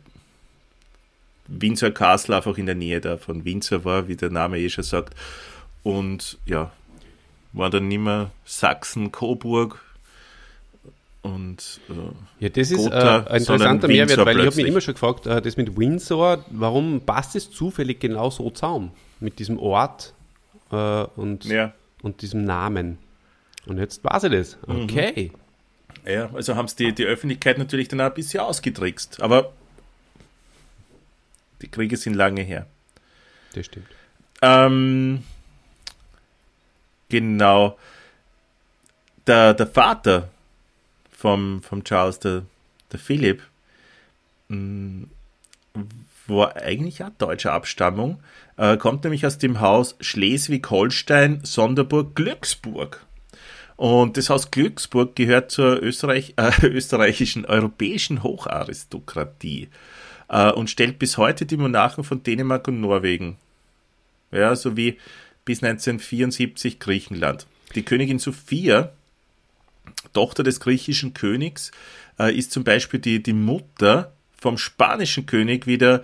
[1.48, 4.84] Windsor Castle einfach in der Nähe da von Windsor war, wie der Name eh schon
[4.84, 5.16] sagt.
[5.84, 6.72] Und ja,
[7.54, 9.84] war dann nicht mehr Sachsen, Coburg
[11.26, 14.42] und äh, Ja, das ist äh, ein interessanter Mehrwert, weil plötzlich.
[14.42, 18.30] ich habe mich immer schon gefragt, äh, das mit Windsor, warum passt es zufällig genau
[18.30, 20.14] so zusammen mit diesem Ort
[20.72, 20.76] äh,
[21.16, 21.74] und, ja.
[22.04, 23.00] und diesem Namen?
[23.66, 24.58] Und jetzt weiß ich das.
[24.68, 24.84] Mhm.
[24.84, 25.32] Okay.
[26.04, 26.12] Mhm.
[26.12, 29.24] Ja, also haben es die, die Öffentlichkeit natürlich dann auch ein bisschen ausgetrickst.
[29.24, 29.52] Aber
[31.64, 32.68] die Kriege sind lange her.
[33.56, 33.88] Das stimmt.
[34.44, 35.24] Ähm,
[37.10, 37.80] genau.
[39.26, 40.30] Der, der Vater
[41.26, 42.44] vom, vom Charles, der,
[42.92, 43.42] der Philipp,
[44.50, 45.06] mm,
[46.28, 48.20] war eigentlich auch deutscher Abstammung,
[48.58, 53.04] äh, kommt nämlich aus dem Haus Schleswig-Holstein, Sonderburg, Glücksburg.
[53.76, 59.70] Und das Haus Glücksburg gehört zur Österreich, äh, österreichischen europäischen Hocharistokratie
[60.30, 63.38] äh, und stellt bis heute die Monarchen von Dänemark und Norwegen.
[64.32, 65.00] Ja, sowie
[65.44, 67.48] bis 1974 Griechenland.
[67.74, 68.92] die Königin Sophia,
[70.14, 71.72] Tochter des griechischen Königs,
[72.20, 76.04] äh, ist zum Beispiel die, die Mutter vom spanischen König wieder,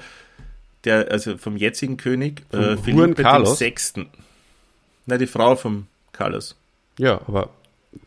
[0.84, 3.60] der, also vom jetzigen König, äh, Philippe Carlos?
[3.60, 4.08] VI.
[5.06, 6.56] Nein, die Frau vom Carlos.
[6.98, 7.50] Ja, aber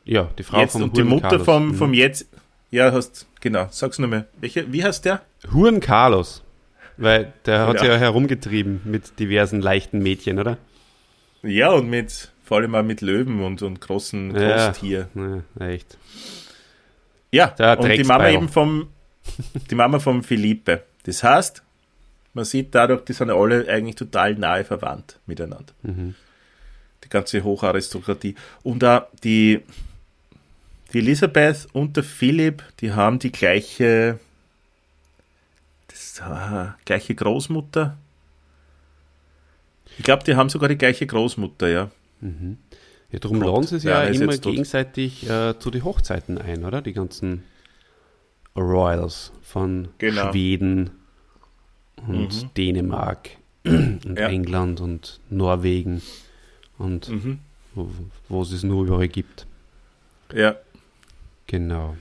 [0.05, 1.45] ja, die Frau jetzt, vom Und Juan die Mutter Carlos.
[1.45, 1.75] vom, mhm.
[1.75, 2.27] vom jetzt,
[2.71, 4.27] ja, hast, genau, sag's nur mal.
[4.41, 5.23] Welche, wie heißt der?
[5.53, 6.43] Juan Carlos.
[6.97, 7.93] Weil der hat ja.
[7.93, 10.59] ja herumgetrieben mit diversen leichten Mädchen, oder?
[11.43, 15.09] Ja, und mit, vor allem auch mit Löwen und, und großen Großtier.
[15.15, 15.99] Ja, ja, echt.
[17.33, 18.91] Ja, und die Mama eben vom,
[19.71, 20.85] die Mama vom Philippe.
[21.05, 21.63] Das heißt,
[22.35, 25.73] man sieht dadurch, die sind alle eigentlich total nahe verwandt miteinander.
[25.83, 26.15] Mhm.
[27.03, 28.35] Die ganze Hocharistokratie.
[28.63, 29.63] Und auch die,
[30.93, 34.19] die Elisabeth und der Philipp, die haben die gleiche,
[35.89, 37.97] das, ah, gleiche Großmutter.
[39.99, 41.91] Ich glaube, die haben sogar die gleiche Großmutter, ja.
[42.25, 42.59] Mhm.
[43.13, 46.83] Ja, darum laden sie sich ja, ja immer gegenseitig äh, zu den Hochzeiten ein, oder?
[46.83, 47.45] Die ganzen
[48.57, 50.31] Royals von genau.
[50.31, 50.91] Schweden
[52.07, 52.51] und mhm.
[52.57, 53.31] Dänemark
[53.65, 54.29] und ja.
[54.29, 56.03] England und Norwegen
[56.79, 57.39] und mhm.
[57.75, 57.89] wo,
[58.29, 59.47] wo, es es nur überall gibt.
[60.33, 60.57] Ja.
[61.47, 61.97] Genau.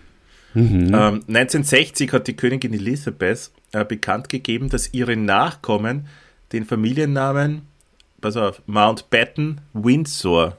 [0.53, 0.93] Mhm.
[0.93, 6.07] Ähm, 1960 hat die Königin Elisabeth äh, bekannt gegeben, dass ihre Nachkommen
[6.53, 7.63] den Familiennamen,
[8.23, 10.57] pass auf, Mountbatten Windsor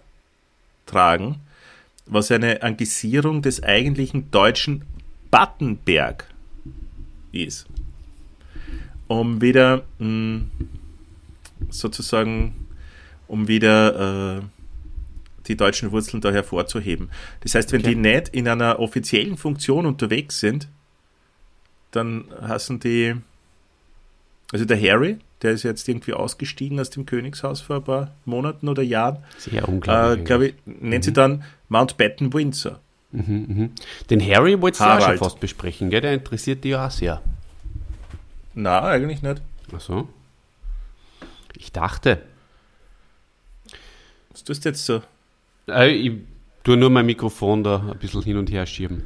[0.86, 1.40] tragen,
[2.06, 4.84] was eine Angisierung des eigentlichen deutschen
[5.30, 6.28] Battenberg
[7.32, 7.66] ist.
[9.08, 10.50] Um wieder mh, hm,
[11.70, 12.68] sozusagen,
[13.28, 14.42] um wieder äh,
[15.46, 17.10] die deutschen Wurzeln da hervorzuheben.
[17.40, 17.94] Das heißt, wenn okay.
[17.94, 20.68] die nicht in einer offiziellen Funktion unterwegs sind,
[21.92, 23.14] dann hassen die,
[24.52, 28.66] also der Harry, der ist jetzt irgendwie ausgestiegen aus dem Königshaus vor ein paar Monaten
[28.66, 29.18] oder Jahren.
[29.36, 30.20] Sehr unglaublich.
[30.20, 31.02] Äh, glaube ich, nennt mhm.
[31.02, 32.80] sie dann Mountbatten Windsor.
[33.12, 33.68] Mhm, mh.
[34.08, 36.00] Den Harry wolltest du ja schon fast besprechen, gell?
[36.00, 37.20] Der interessiert dich ja auch sehr.
[38.54, 39.42] Na, eigentlich nicht.
[39.76, 40.08] Ach so.
[41.56, 42.22] Ich dachte.
[44.30, 45.02] Was tust du jetzt so?
[45.68, 46.12] Äh, ich
[46.64, 49.04] tue nur mein Mikrofon da ein bisschen hin und her schieben.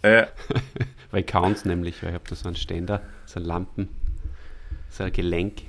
[0.00, 0.26] Äh.
[1.10, 3.97] weil ich nämlich, weil ich habe da so einen Ständer, so Lampen
[4.90, 5.62] so ein Gelenk.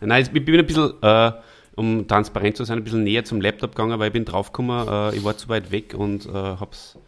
[0.00, 1.32] Nein, ich bin ein bisschen, äh,
[1.76, 5.16] um transparent zu sein, ein bisschen näher zum Laptop gegangen, weil ich bin draufgekommen, äh,
[5.16, 6.98] ich war zu weit weg und äh, hab's,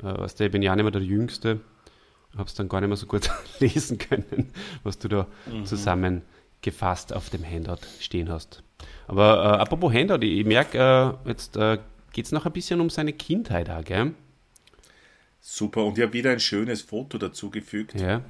[0.00, 1.60] äh, weißt du, ich bin ja nicht mehr der Jüngste,
[2.36, 5.64] hab's dann gar nicht mehr so gut lesen können, was du da mhm.
[5.64, 8.62] zusammengefasst auf dem Handout stehen hast.
[9.06, 10.78] Aber äh, apropos Handout, ich, ich merke,
[11.24, 11.78] äh, jetzt äh,
[12.12, 14.14] geht es noch ein bisschen um seine Kindheit auch, gell?
[15.40, 17.94] Super, und ich habe wieder ein schönes Foto dazu gefügt.
[18.00, 18.22] Ja.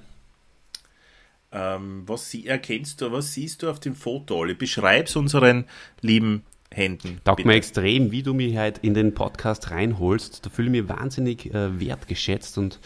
[1.57, 4.53] Ähm, was sie, erkennst du, was siehst du auf dem Foto, Olli?
[4.53, 5.65] Beschreib's unseren
[6.03, 7.21] lieben Händen.
[7.25, 10.45] Taugt mir extrem, wie du mich halt in den Podcast reinholst.
[10.45, 12.79] Da fühle ich mich wahnsinnig äh, wertgeschätzt und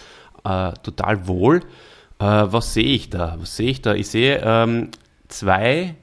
[0.44, 1.61] äh, total wohl.
[2.20, 3.37] Äh, was sehe ich da?
[3.40, 3.94] Was sehe ich da?
[3.94, 4.90] Ich sehe ähm,
[5.26, 5.96] zwei,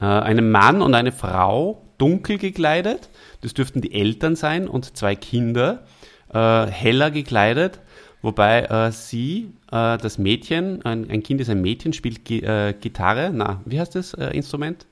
[0.00, 3.08] äh, einen Mann und eine Frau, dunkel gekleidet.
[3.42, 5.86] Das dürften die Eltern sein und zwei Kinder,
[6.32, 7.78] äh, heller gekleidet.
[8.22, 12.72] Wobei äh, sie, äh, das Mädchen, ein, ein, Kind ist ein Mädchen, spielt G äh,
[12.72, 14.86] Gitarre, na, wie heißt das äh, Instrument?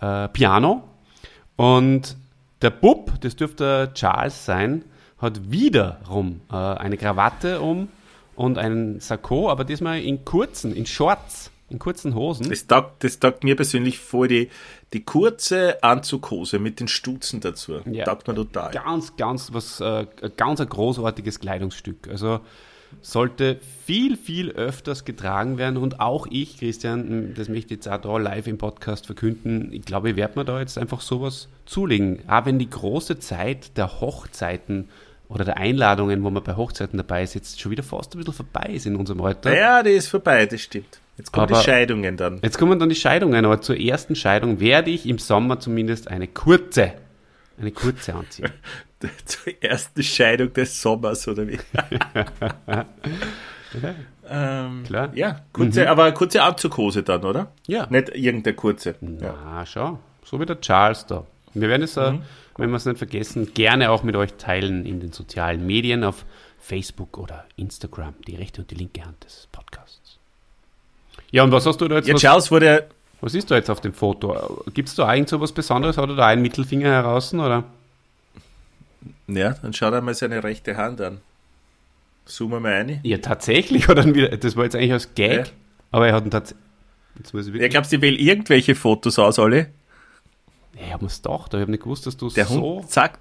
[0.00, 0.82] Äh, Piano.
[1.56, 2.16] Und
[2.62, 4.84] der Bub, das dürfte Charles sein,
[5.18, 7.88] hat wiederum äh, eine Krawatte um
[8.34, 11.50] und einen Sakko, aber diesmal in kurzen, in Shorts.
[11.70, 12.48] In kurzen Hosen.
[12.48, 14.48] Das taugt, das taugt mir persönlich vor, die,
[14.94, 17.80] die kurze Anzughose mit den Stutzen dazu.
[17.84, 18.70] Ja, taugt mir total.
[18.70, 22.08] Ganz, ganz was, äh, ganz ein großartiges Kleidungsstück.
[22.08, 22.40] Also
[23.02, 28.00] sollte viel, viel öfters getragen werden und auch ich, Christian, das möchte ich jetzt auch
[28.00, 32.20] da live im Podcast verkünden, ich glaube, ich werde mir da jetzt einfach sowas zulegen.
[32.28, 34.88] Auch wenn die große Zeit der Hochzeiten
[35.28, 38.34] oder der Einladungen, wo man bei Hochzeiten dabei ist, jetzt schon wieder fast ein bisschen
[38.34, 39.54] vorbei ist in unserem Alter.
[39.54, 41.00] Ja, die ist vorbei, das stimmt.
[41.18, 42.40] Jetzt kommen aber die Scheidungen dann.
[42.42, 46.28] Jetzt kommen dann die Scheidungen, aber zur ersten Scheidung werde ich im Sommer zumindest eine
[46.28, 46.92] kurze,
[47.60, 48.52] eine kurze anziehen.
[49.24, 51.58] zur ersten Scheidung des Sommers, oder wie?
[54.30, 55.10] ähm, Klar.
[55.14, 55.88] Ja, kurze, mhm.
[55.88, 57.52] aber kurze Anzughose dann, oder?
[57.66, 57.86] Ja.
[57.90, 58.94] Nicht irgendeine kurze.
[59.00, 59.66] Na, ja.
[59.66, 59.98] schau.
[60.24, 61.26] So wie der Charles da.
[61.54, 62.22] Wir werden es, äh, mhm.
[62.56, 66.24] wenn wir es nicht vergessen, gerne auch mit euch teilen in den sozialen Medien auf
[66.58, 68.14] Facebook oder Instagram.
[68.26, 69.97] Die rechte und die linke Hand des Podcasts.
[71.30, 72.08] Ja, und was hast du da jetzt?
[72.08, 72.88] Jetzt was, wurde.
[73.20, 74.62] Was ist da jetzt auf dem Foto?
[74.72, 75.98] Gibt es da eigentlich so was Besonderes?
[75.98, 77.64] Hat er da einen Mittelfinger heraus, oder?
[79.26, 81.20] Ja, dann schaut er mal seine rechte Hand an.
[82.24, 83.00] Zoomen wir mal rein.
[83.02, 83.88] Ja, tatsächlich.
[83.88, 85.52] Oder wieder, das war jetzt eigentlich als Gag, ja.
[85.90, 86.64] aber er hat ihn tatsächlich.
[87.60, 89.70] Ja, glaubst du, ich wähle irgendwelche Fotos aus, alle?
[90.74, 92.60] Ja, ich habe mir's gedacht, ich habe nicht gewusst, dass du Der so.
[92.60, 93.18] Hund, zack,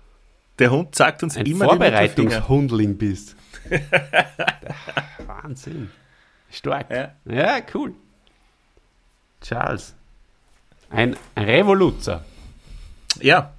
[0.59, 3.35] Der Hund sagt uns Ein immer Vorbereitungshundling bist.
[5.25, 5.89] Wahnsinn.
[6.49, 6.89] Stark.
[6.89, 7.13] Ja.
[7.25, 7.93] ja, cool.
[9.41, 9.93] Charles.
[10.89, 12.23] Ein Revoluzer.
[13.19, 13.53] Ja.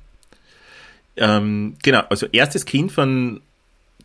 [1.16, 3.40] Ähm, genau, also erstes Kind von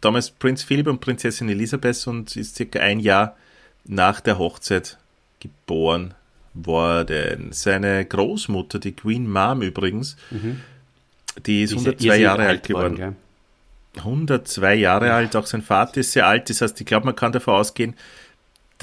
[0.02, 3.38] damals Prinz Philipp und Prinzessin Elisabeth und ist circa ein Jahr
[3.86, 4.98] nach der Hochzeit
[5.40, 6.14] geboren
[6.54, 7.52] worden.
[7.52, 10.62] Seine Großmutter, die Queen Mom übrigens, mhm.
[11.46, 12.98] die ist 102 Jahre alt geworden.
[12.98, 13.16] Worden,
[13.98, 15.18] 102 Jahre ja.
[15.18, 17.96] alt, auch sein Vater ist sehr alt, das heißt, ich glaube, man kann davon ausgehen,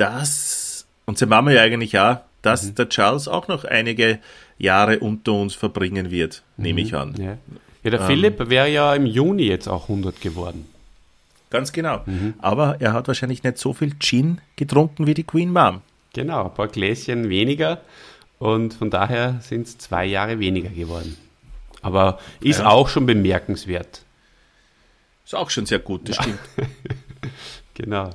[0.00, 2.74] dass, und seine Mama ja eigentlich auch, dass mhm.
[2.74, 4.18] der Charles auch noch einige
[4.58, 6.62] Jahre unter uns verbringen wird, mhm.
[6.62, 7.14] nehme ich an.
[7.16, 7.36] Ja,
[7.82, 10.66] ja der ähm, Philipp wäre ja im Juni jetzt auch 100 geworden.
[11.50, 12.02] Ganz genau.
[12.06, 12.34] Mhm.
[12.38, 15.82] Aber er hat wahrscheinlich nicht so viel Gin getrunken wie die Queen Mom.
[16.14, 17.82] Genau, ein paar Gläschen weniger
[18.38, 21.16] und von daher sind es zwei Jahre weniger geworden.
[21.82, 22.66] Aber ist ja.
[22.66, 24.02] auch schon bemerkenswert.
[25.24, 26.22] Ist auch schon sehr gut, das ja.
[26.22, 26.40] stimmt.
[27.74, 28.10] genau.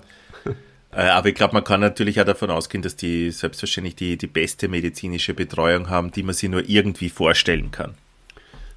[0.95, 4.27] Äh, aber ich glaube, man kann natürlich auch davon ausgehen, dass die selbstverständlich die, die
[4.27, 7.95] beste medizinische Betreuung haben, die man sich nur irgendwie vorstellen kann.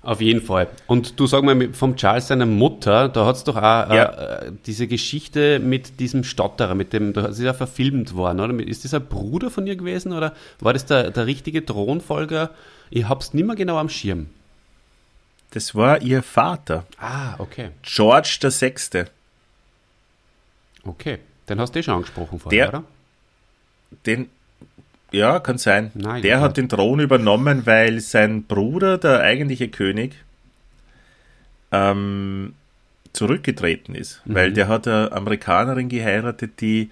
[0.02, 0.68] Auf jeden Fall.
[0.86, 4.46] Und du sag mal, vom Charles seiner Mutter, da hat es doch auch ja.
[4.46, 8.66] äh, diese Geschichte mit diesem Stotterer, mit dem, da ist ja verfilmt worden, oder?
[8.66, 12.50] Ist das ein Bruder von ihr gewesen oder war das der, der richtige Thronfolger?
[12.90, 14.28] Ich hab's nicht mehr genau am Schirm.
[15.50, 16.84] Das war ihr Vater.
[16.98, 17.70] Ah, okay.
[17.82, 19.08] George der Sechste.
[20.84, 21.18] Okay.
[21.48, 22.84] Den hast du eh schon angesprochen vorher, der, oder?
[24.06, 24.28] Den,
[25.10, 25.90] ja, kann sein.
[25.94, 30.14] Nein, der hat den Thron übernommen, weil sein Bruder, der eigentliche König,
[31.72, 32.54] ähm,
[33.12, 34.22] zurückgetreten ist.
[34.24, 34.34] Mhm.
[34.34, 36.90] Weil der hat eine Amerikanerin geheiratet, die,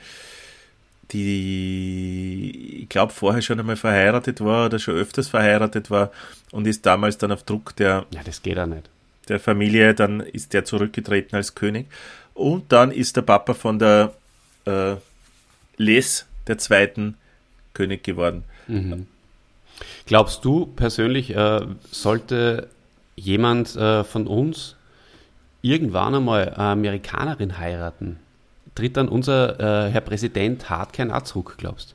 [1.13, 6.11] die ich glaube, vorher schon einmal verheiratet war oder schon öfters verheiratet war
[6.53, 8.07] und ist damals dann auf Druck der.
[8.11, 8.89] Ja, das geht auch nicht.
[9.29, 11.87] Der Familie, dann ist der zurückgetreten als König.
[12.35, 14.13] Und dann ist der Papa von der
[14.67, 14.97] äh,
[15.77, 17.17] Les der zweiten
[17.75, 18.45] König geworden.
[18.67, 19.07] Mhm.
[20.07, 22.69] Glaubst du persönlich, äh, sollte
[23.17, 24.77] jemand äh, von uns
[25.63, 28.19] irgendwann einmal eine Amerikanerin heiraten?
[28.75, 31.95] Tritt dann unser äh, Herr Präsident Hartkern auch zurück, glaubst du?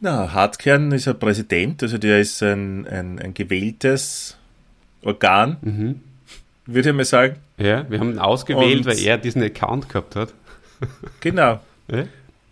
[0.00, 4.36] Na, Hartkern ist ein Präsident, also der ist ein, ein, ein gewähltes
[5.02, 6.00] Organ, mhm.
[6.66, 7.36] würde ich mal sagen.
[7.56, 10.34] Ja, wir haben ihn ausgewählt, Und weil er diesen Account gehabt hat.
[11.20, 11.60] Genau.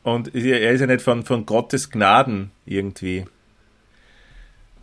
[0.03, 3.25] Und er ist ja nicht von, von Gottes Gnaden irgendwie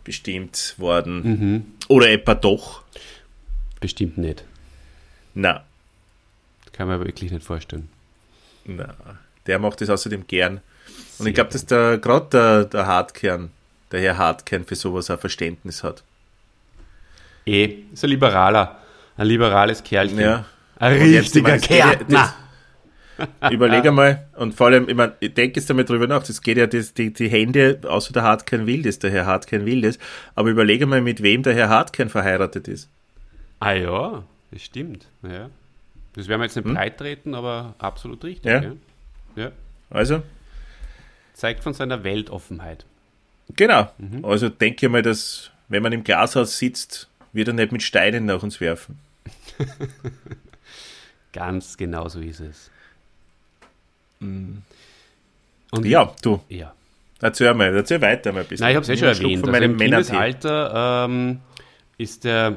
[0.04, 1.22] bestimmt worden.
[1.22, 1.64] Mhm.
[1.88, 2.82] Oder etwa doch.
[3.80, 4.44] Bestimmt nicht.
[5.34, 5.64] Na.
[6.72, 7.88] Kann man wirklich nicht vorstellen.
[8.64, 8.94] Na.
[9.46, 10.60] Der macht das außerdem gern.
[11.18, 13.50] Und ich glaube, dass der gerade der, der Hartkern,
[13.92, 16.02] der Herr Hartkern für sowas ein Verständnis hat.
[17.46, 18.78] Eh, ist ein Liberaler.
[19.16, 20.20] Ein liberales Kerlchen.
[20.20, 20.46] Ja.
[20.78, 22.34] Ein richtiger Kärntner.
[23.50, 26.56] Überleg einmal, und vor allem, ich, mein, ich denke jetzt einmal drüber nach, das geht
[26.56, 29.98] ja, das, die, die Hände, außer der Hartkern Wildes, der Herr Hartkern Wildes,
[30.34, 32.88] aber überlege mal, mit wem der Herr Hartkern verheiratet ist.
[33.58, 35.06] Ah ja, das stimmt.
[35.22, 35.50] Ja.
[36.14, 36.74] Das werden wir jetzt nicht hm?
[36.74, 38.50] breit treten, aber absolut richtig.
[38.50, 38.62] Ja.
[38.62, 38.72] ja.
[39.36, 39.52] ja.
[39.90, 40.22] Also?
[41.34, 42.84] Zeigt von seiner Weltoffenheit.
[43.56, 43.90] Genau.
[43.98, 44.24] Mhm.
[44.24, 48.42] Also denke mal, dass, wenn man im Glashaus sitzt, wird er nicht mit Steinen nach
[48.42, 48.98] uns werfen.
[51.32, 52.70] Ganz genau so ist es.
[54.20, 54.62] Mhm.
[55.72, 56.40] Und ja, du.
[56.48, 56.72] Ja.
[57.20, 58.64] Erzähl mal, erzähl weiter mal ein bisschen.
[58.64, 59.48] Nein, ich habe es eh schon erwähnt.
[59.48, 61.40] Also Im Kindesalter ähm,
[61.98, 62.56] ist der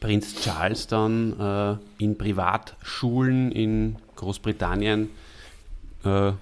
[0.00, 5.10] Prinz Charles dann äh, in Privatschulen in Großbritannien
[6.04, 6.32] äh,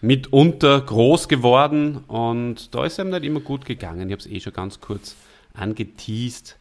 [0.00, 4.08] mitunter groß geworden und da ist ihm nicht immer gut gegangen.
[4.08, 5.14] Ich habe es eh schon ganz kurz
[5.54, 6.56] angeteased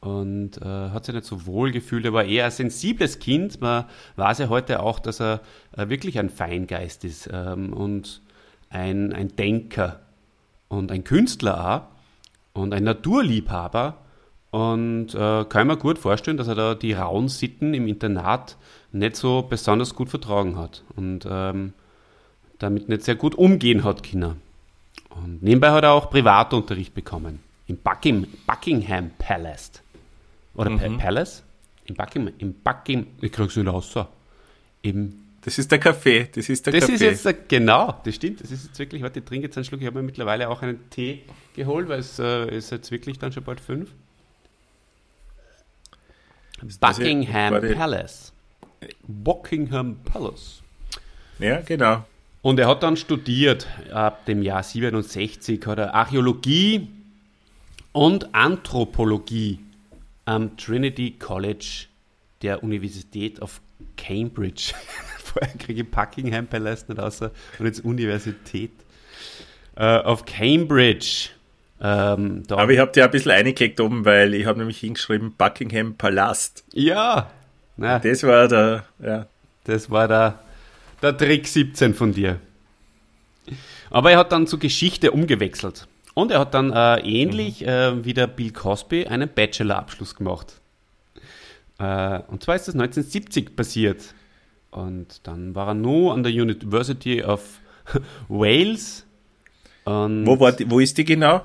[0.00, 2.04] und äh, hat sich nicht so wohl gefühlt.
[2.04, 3.60] Er war eher ein sensibles Kind.
[3.60, 3.84] Man
[4.16, 5.40] weiß ja heute auch, dass er
[5.76, 8.22] äh, wirklich ein Feingeist ist ähm, und
[8.70, 10.00] ein, ein Denker
[10.68, 11.88] und ein Künstler
[12.54, 13.98] auch und ein Naturliebhaber.
[14.50, 18.56] Und äh, kann mir gut vorstellen, dass er da die rauen Sitten im Internat
[18.90, 21.72] nicht so besonders gut vertragen hat und ähm,
[22.58, 24.34] damit nicht sehr gut umgehen hat, Kinder.
[25.10, 29.82] Und nebenbei hat er auch Privatunterricht bekommen im Buckingham Palace.
[30.54, 30.98] Oder mhm.
[30.98, 31.42] Palace?
[31.84, 33.92] Im Buckingham, im Buckingham, ich krieg's nicht raus.
[33.92, 34.06] So.
[34.82, 36.28] Im das ist der Kaffee.
[36.34, 36.94] Das ist der das Kaffee.
[36.94, 38.42] ist jetzt der, genau, das stimmt.
[38.42, 39.80] Das ist jetzt wirklich, warte, ich trinke jetzt einen Schluck.
[39.80, 41.22] Ich habe mir mittlerweile auch einen Tee
[41.54, 43.90] geholt, weil es äh, ist jetzt wirklich dann schon bald fünf.
[46.78, 48.32] Buckingham Palace.
[49.06, 50.62] Buckingham Palace.
[51.38, 52.04] Ja, genau.
[52.42, 56.88] Und er hat dann studiert, ab dem Jahr 67 hat er Archäologie
[57.92, 59.58] und Anthropologie
[60.24, 61.86] am Trinity College
[62.42, 63.60] der Universität of
[63.96, 64.72] Cambridge.
[65.18, 68.72] Vorher kriege ich Buckingham Palace nicht außer und jetzt Universität
[69.76, 71.30] äh, of Cambridge.
[71.80, 75.94] Ähm, Aber ich habe dir ein bisschen eingeklickt oben, weil ich habe nämlich hingeschrieben Buckingham
[75.94, 76.64] Palast.
[76.72, 77.30] Ja.
[77.76, 79.26] Na, das war der, ja.
[79.64, 80.38] Das war der,
[81.00, 82.38] der Trick 17 von dir.
[83.90, 85.88] Aber er hat dann zur Geschichte umgewechselt.
[86.20, 87.68] Und er hat dann äh, ähnlich mhm.
[87.68, 90.60] äh, wie der Bill Cosby einen Bachelorabschluss gemacht.
[91.78, 94.14] Äh, und zwar ist das 1970 passiert.
[94.70, 97.60] Und dann war er nur an der University of
[98.28, 99.06] Wales.
[99.84, 101.44] Wo, war die, wo ist die genau?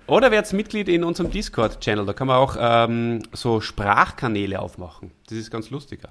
[0.09, 2.07] Oder werdet Mitglied in unserem Discord-Channel.
[2.07, 5.13] Da kann man auch ähm, so Sprachkanäle aufmachen.
[5.29, 6.11] Das ist ganz lustiger.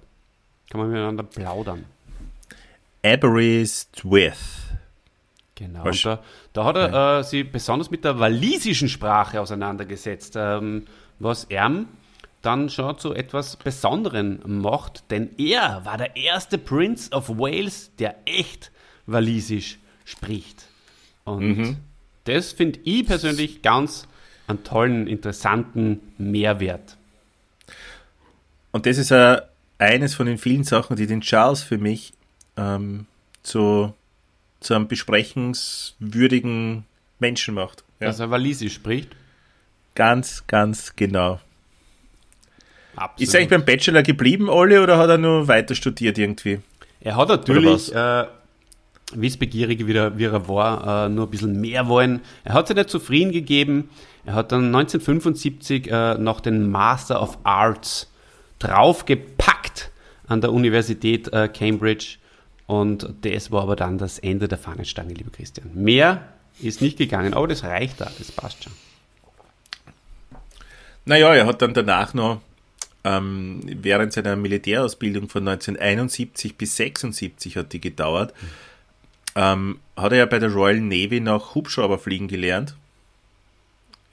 [0.70, 1.86] Kann man miteinander plaudern.
[3.06, 4.34] Aberystwyth.
[5.56, 5.86] Genau.
[5.86, 6.20] Und da,
[6.54, 10.86] da hat er äh, sich besonders mit der walisischen Sprache auseinandergesetzt, ähm,
[11.20, 11.86] was er
[12.42, 18.16] dann schon zu etwas Besonderem macht, denn er war der erste Prince of Wales, der
[18.26, 18.72] echt
[19.08, 20.66] walisisch spricht.
[21.24, 21.78] Und mhm.
[22.26, 24.08] das finde ich persönlich ganz
[24.48, 26.98] einen tollen, interessanten Mehrwert.
[28.72, 29.42] Und das ist äh,
[29.80, 32.14] eines von den vielen Sachen, die den Charles für mich
[32.58, 33.06] ähm,
[33.44, 33.94] zu,
[34.60, 36.86] zu einem besprechenswürdigen
[37.20, 37.84] Menschen macht.
[38.00, 38.08] Ja.
[38.08, 39.16] Dass er Walisisch spricht?
[39.96, 41.40] Ganz, ganz genau.
[42.96, 43.22] Absolut.
[43.22, 46.60] Ist er eigentlich beim Bachelor geblieben, Olli, oder hat er nur weiter studiert irgendwie?
[47.02, 48.26] Er hat natürlich, äh,
[49.14, 52.22] wissbegierig wie er, wie er war, äh, nur ein bisschen mehr wollen.
[52.44, 53.90] Er hat sich nicht zufrieden gegeben.
[54.26, 58.12] Er hat dann 1975 äh, noch den Master of Arts
[58.60, 59.92] draufgepackt
[60.28, 62.18] an der Universität äh, Cambridge
[62.68, 65.72] und das war aber dann das Ende der Fahnenstange, lieber Christian.
[65.74, 66.28] Mehr
[66.60, 68.74] ist nicht gegangen, aber das reicht da, das passt schon.
[71.06, 72.42] Naja, er hat dann danach noch
[73.06, 78.34] ähm, während seiner Militärausbildung von 1971 bis 76 hat die gedauert,
[79.36, 82.76] ähm, hat er ja bei der Royal Navy noch Hubschrauber fliegen gelernt.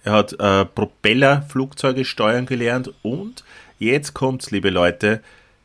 [0.05, 3.45] Er hat äh, Propellerflugzeuge steuern gelernt und
[3.79, 5.23] jetzt kommt's, liebe Leute,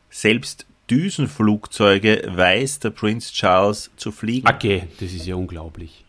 [0.10, 4.47] selbst Düsenflugzeuge weiß der Prince Charles zu fliegen.
[4.47, 6.06] Okay, das ist ja unglaublich.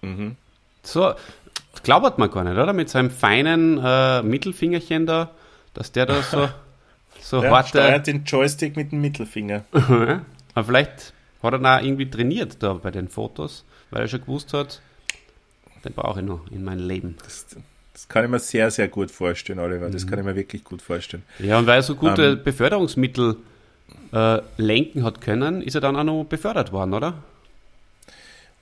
[0.00, 0.36] Mhm.
[0.82, 1.14] So,
[1.82, 2.72] glaubert man gar nicht, oder?
[2.72, 5.30] Mit seinem feinen äh, Mittelfingerchen da,
[5.74, 6.48] dass der da so,
[7.20, 7.68] so ja, harte...
[7.68, 9.64] steuert den Joystick mit dem Mittelfinger.
[10.54, 14.52] Aber vielleicht hat er da irgendwie trainiert da bei den Fotos, weil er schon gewusst
[14.52, 14.80] hat,
[15.84, 17.16] den brauche ich noch in meinem Leben.
[17.22, 17.46] Das,
[17.92, 19.90] das kann ich mir sehr, sehr gut vorstellen, Oliver.
[19.90, 20.10] Das mhm.
[20.10, 21.24] kann ich mir wirklich gut vorstellen.
[21.38, 23.36] Ja, und weil er so gute ähm, Beförderungsmittel
[24.12, 27.22] äh, lenken hat können, ist er dann auch noch befördert worden, oder?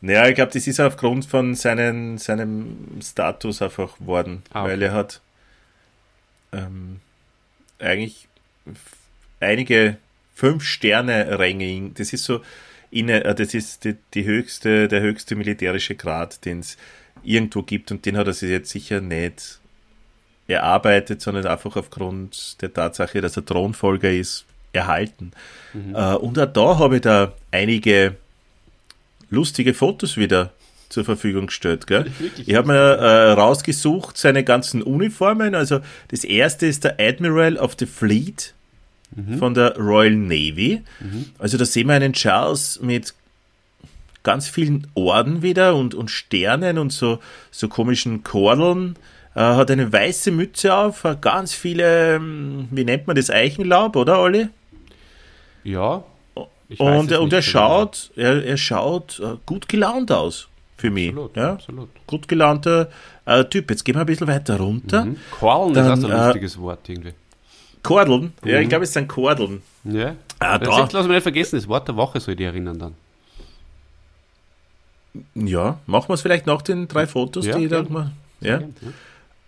[0.01, 4.73] Naja, ich glaube, das ist aufgrund von seinen, seinem Status einfach worden, ah, okay.
[4.73, 5.21] weil er hat
[6.53, 7.01] ähm,
[7.79, 8.29] eigentlich
[9.41, 9.99] einige
[10.35, 12.41] Fünf-Sterne-Ränge, das ist so,
[12.91, 16.79] inne, äh, das ist die, die, höchste, der höchste militärische Grad, den es
[17.23, 19.61] irgendwo gibt und den hat er sich jetzt sicher nicht
[20.47, 25.33] erarbeitet, sondern einfach aufgrund der Tatsache, dass er Thronfolger ist, erhalten.
[25.73, 25.95] Mhm.
[25.95, 28.17] Äh, und auch da habe ich da einige
[29.31, 30.53] lustige Fotos wieder
[30.89, 31.87] zur Verfügung gestellt.
[31.87, 32.11] Gell?
[32.45, 35.55] Ich habe mir äh, rausgesucht seine ganzen Uniformen.
[35.55, 38.55] Also das erste ist der Admiral of the Fleet
[39.15, 39.39] mhm.
[39.39, 40.83] von der Royal Navy.
[40.99, 41.27] Mhm.
[41.39, 43.15] Also da sehen wir einen Charles mit
[44.23, 48.97] ganz vielen Orden wieder und, und Sternen und so, so komischen Kordeln.
[49.35, 54.19] Äh, hat eine weiße Mütze auf, ganz viele, ähm, wie nennt man das, Eichenlaub, oder
[54.19, 54.49] Olli?
[55.65, 56.03] Ja.
[56.79, 61.09] Und, und er schaut, er, er schaut äh, gut gelaunt aus für mich.
[61.09, 61.53] Absolut, ja?
[61.53, 61.89] absolut.
[62.07, 62.91] Gut gelaunter
[63.27, 63.71] äh, Typ.
[63.71, 65.05] Jetzt gehen wir ein bisschen weiter runter.
[65.05, 65.17] Mhm.
[65.33, 67.15] Kordeln Dann, ist auch ein lustiges Wort irgendwie.
[67.83, 68.33] Kordeln?
[68.43, 68.49] Mhm.
[68.49, 69.63] Ja, ich glaube, es sind Kordeln.
[69.85, 70.15] Ja.
[70.39, 70.89] Ah, da.
[70.93, 72.95] Lass mich nicht vergessen, das Wort der Woche soll ich dich erinnern dann.
[75.35, 77.85] Ja, machen wir es vielleicht nach den drei Fotos, ja, die ich da
[78.41, 78.61] ja.
[78.61, 78.63] ja.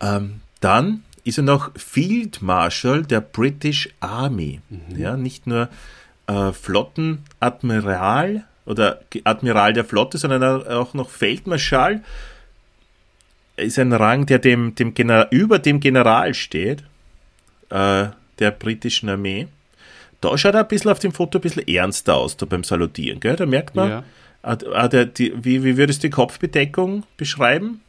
[0.00, 4.60] Ähm, Dann ist er noch Field Marshal der British Army.
[4.68, 4.98] Mhm.
[4.98, 5.68] Ja, nicht nur
[6.26, 12.02] äh, Flottenadmiral oder Admiral der Flotte, sondern auch noch Feldmarschall
[13.56, 16.82] ist ein Rang, der dem, dem General, über dem General steht,
[17.70, 18.06] äh,
[18.38, 19.48] der britischen Armee.
[20.20, 23.20] Da schaut er ein bisschen auf dem Foto ein bisschen ernster aus, da beim Salutieren,
[23.20, 23.36] gell?
[23.36, 24.04] Da merkt man, ja.
[24.42, 27.80] ah, ah der, die, wie, wie würdest du die Kopfbedeckung beschreiben?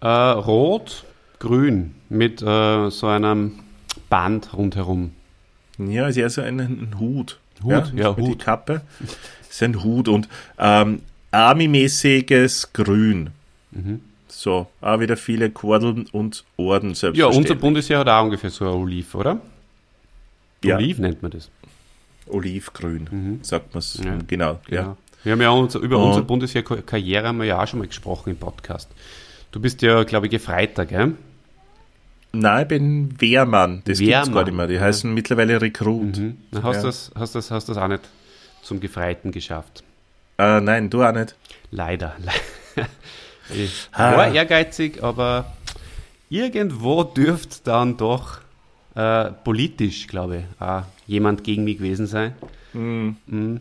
[0.00, 1.04] Äh, rot,
[1.38, 3.60] grün, mit äh, so einem
[4.10, 5.12] Band rundherum.
[5.78, 7.38] Ja, ist eher so ein, ein Hut.
[7.62, 8.28] Hut, ja, ja Hut.
[8.28, 8.82] Die Kappe
[9.48, 13.30] ist ein Hut und ähm, Army-mäßiges Grün.
[13.70, 14.00] Mhm.
[14.28, 18.74] So, auch wieder viele Kordeln und Orden Ja, unser Bundesheer hat auch ungefähr so ein
[18.74, 19.40] Oliv, oder?
[20.64, 20.76] Ja.
[20.76, 21.50] Oliv nennt man das.
[22.26, 23.38] Olivgrün, mhm.
[23.42, 24.00] sagt man es.
[24.02, 24.18] Ja.
[24.26, 24.82] Genau, genau.
[24.82, 24.96] Ja.
[25.22, 28.30] Wir haben ja unser, über und, unsere Bundesheer-Karriere haben wir ja auch schon mal gesprochen
[28.30, 28.90] im Podcast.
[29.52, 31.14] Du bist ja, glaube ich, Gefreiter, gell?
[32.34, 33.82] Nein, ich bin Wehrmann.
[33.84, 34.66] Das gibt es gar nicht mehr.
[34.66, 34.80] Die ja.
[34.80, 36.18] heißen mittlerweile Rekrut.
[36.18, 36.36] Mhm.
[36.62, 36.82] Hast, ja.
[36.82, 38.02] das, hast, das, hast das auch nicht
[38.62, 39.84] zum Gefreiten geschafft?
[40.38, 41.36] Äh, nein, du auch nicht.
[41.70, 42.16] Leider.
[43.54, 44.16] ich ah.
[44.16, 45.52] war ehrgeizig, aber
[46.28, 48.40] irgendwo dürfte dann doch
[48.94, 52.34] äh, politisch, glaube ich, auch jemand gegen mich gewesen sein.
[52.72, 53.16] Mhm.
[53.26, 53.60] Mhm.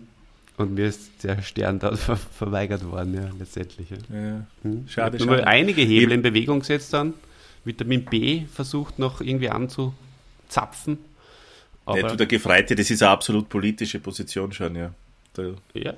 [0.58, 3.90] Und mir ist der Stern da ver verweigert worden, ja, letztendlich.
[3.90, 4.46] Ja.
[4.64, 4.88] Mhm.
[4.88, 5.48] Schade, ich schade.
[5.48, 7.14] einige Hebel in Bewegung gesetzt dann.
[7.66, 10.98] Vitamin B versucht noch irgendwie anzuzapfen.
[11.86, 14.94] Aber du, der Gefreite, das ist eine absolut politische Position schon, ja.
[15.34, 15.44] Da,
[15.74, 15.94] ja.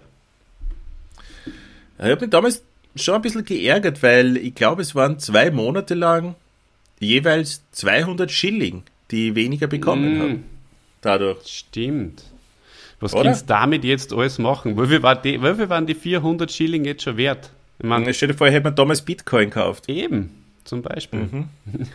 [1.97, 2.63] Ich habe mich damals
[2.95, 6.35] schon ein bisschen geärgert, weil ich glaube, es waren zwei Monate lang
[6.99, 10.21] jeweils 200 Schilling, die weniger bekommen mm.
[10.21, 10.43] haben.
[11.01, 11.45] Dadurch.
[11.45, 12.23] Stimmt.
[12.99, 14.81] Was kannst du damit jetzt alles machen?
[14.81, 17.51] Wie viel, war die, wie viel waren die 400 Schilling jetzt schon wert?
[17.77, 19.89] Ich meine, stell dir vor, ich hätte man damals Bitcoin gekauft.
[19.89, 20.31] Eben,
[20.65, 21.21] zum Beispiel.
[21.31, 21.49] Mhm.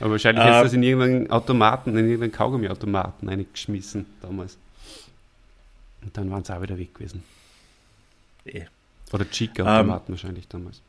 [0.00, 4.58] Aber wahrscheinlich hättest du das in irgendeinen Automaten, in irgendeinen Kaugummiautomaten eingeschmissen damals.
[6.02, 7.22] Und dann waren sie auch wieder weg gewesen.
[8.44, 8.64] Eh.
[9.12, 10.14] Oder Chica-Automaten ähm.
[10.14, 10.80] wahrscheinlich damals.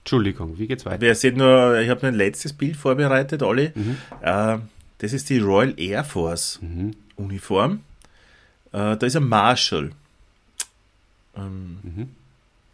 [0.00, 1.00] Entschuldigung, wie geht's weiter?
[1.00, 3.72] Wer sieht nur, ich habe ein letztes Bild vorbereitet, Olli.
[3.74, 3.96] Mhm.
[4.20, 4.58] Äh,
[4.98, 6.94] das ist die Royal Air Force mhm.
[7.16, 7.80] Uniform.
[8.72, 9.92] Äh, da ist ein Marshall.
[11.36, 12.08] Ähm, mhm.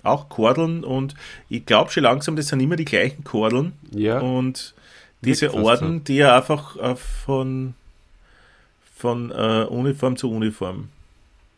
[0.02, 1.14] Auch Kordeln und
[1.48, 3.72] ich glaube schon langsam, das sind immer die gleichen Kordeln.
[3.92, 4.18] Ja.
[4.18, 4.74] Und
[5.22, 6.04] diese Orden, so.
[6.04, 7.74] die er einfach äh, von,
[8.96, 10.88] von äh, Uniform zu Uniform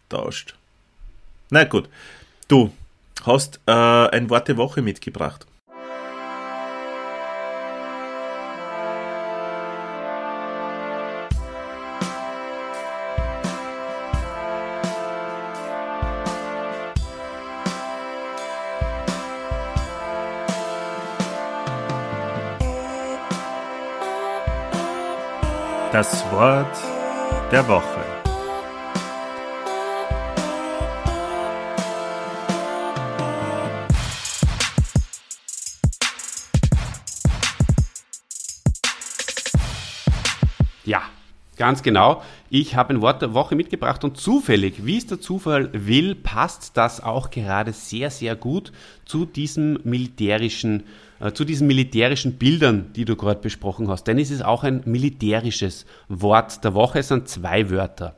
[0.08, 0.56] tauscht.
[1.50, 1.88] Na gut,
[2.48, 2.72] du
[3.24, 5.46] hast äh, ein Wort der Woche mitgebracht.
[25.92, 26.74] Das Wort
[27.50, 27.82] der Woche.
[40.86, 41.02] Ja,
[41.58, 42.22] ganz genau.
[42.54, 46.76] Ich habe ein Wort der Woche mitgebracht und zufällig, wie es der Zufall will, passt
[46.76, 48.72] das auch gerade sehr, sehr gut
[49.06, 50.82] zu diesem militärischen
[51.18, 54.04] äh, zu diesen militärischen Bildern, die du gerade besprochen hast.
[54.04, 56.98] Denn es ist auch ein militärisches Wort der Woche.
[56.98, 58.16] Es sind zwei Wörter.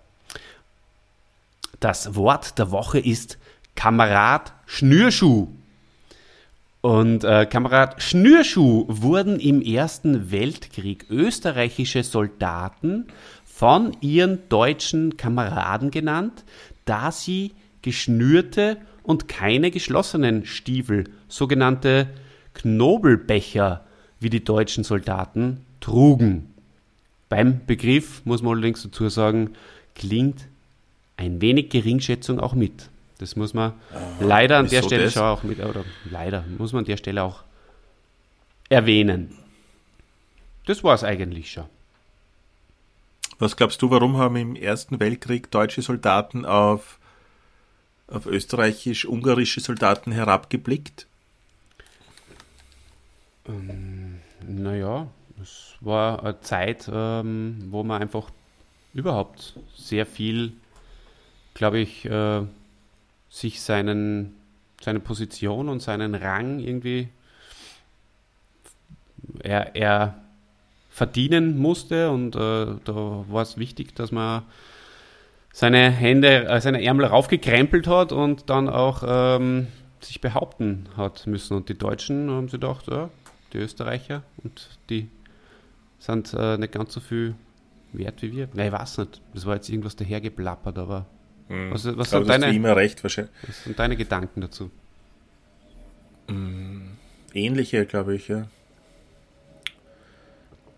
[1.78, 3.38] Das Wort der Woche ist
[3.76, 5.46] Kamerad Schnürschuh.
[6.80, 13.06] Und äh, Kamerad Schnürschuh wurden im Ersten Weltkrieg österreichische Soldaten
[13.54, 16.42] von ihren deutschen Kameraden genannt,
[16.86, 17.52] da sie
[17.82, 22.08] geschnürte und keine geschlossenen Stiefel, sogenannte
[22.54, 23.84] Knobelbecher,
[24.18, 26.52] wie die deutschen Soldaten trugen.
[27.28, 29.50] Beim Begriff, muss man allerdings dazu sagen,
[29.94, 30.48] klingt
[31.16, 32.88] ein wenig Geringschätzung auch mit.
[33.18, 35.12] Das muss man Aha, leider an der Stelle das?
[35.12, 37.44] schon auch mit, oder leider muss man an der Stelle auch
[38.68, 39.36] erwähnen.
[40.66, 41.66] Das war es eigentlich schon.
[43.44, 46.98] Was glaubst du, warum haben im Ersten Weltkrieg deutsche Soldaten auf,
[48.06, 51.06] auf österreichisch-ungarische Soldaten herabgeblickt?
[53.46, 55.08] Ähm, naja,
[55.42, 58.30] es war eine Zeit, ähm, wo man einfach
[58.94, 60.54] überhaupt sehr viel,
[61.52, 62.46] glaube ich, äh,
[63.28, 64.36] sich seinen,
[64.82, 67.10] seine Position und seinen Rang irgendwie
[69.40, 70.23] er, er
[70.94, 74.44] verdienen musste und äh, da war es wichtig, dass man
[75.52, 79.66] seine Hände, äh, seine Ärmel raufgekrempelt hat und dann auch ähm,
[80.00, 81.56] sich behaupten hat müssen.
[81.56, 83.10] Und die Deutschen haben sich gedacht, ja,
[83.52, 85.08] die Österreicher, und die
[85.98, 87.34] sind äh, nicht ganz so viel
[87.92, 88.48] wert wie wir.
[88.54, 89.20] Nein, ich weiß nicht.
[89.34, 91.06] Das war jetzt irgendwas dahergeplappert, aber
[91.48, 91.72] hm.
[91.72, 93.34] was, was, sind deine, immer recht, wahrscheinlich.
[93.48, 94.70] was sind deine Gedanken dazu?
[96.28, 96.92] Mm,
[97.32, 98.46] ähnliche, glaube ich, ja.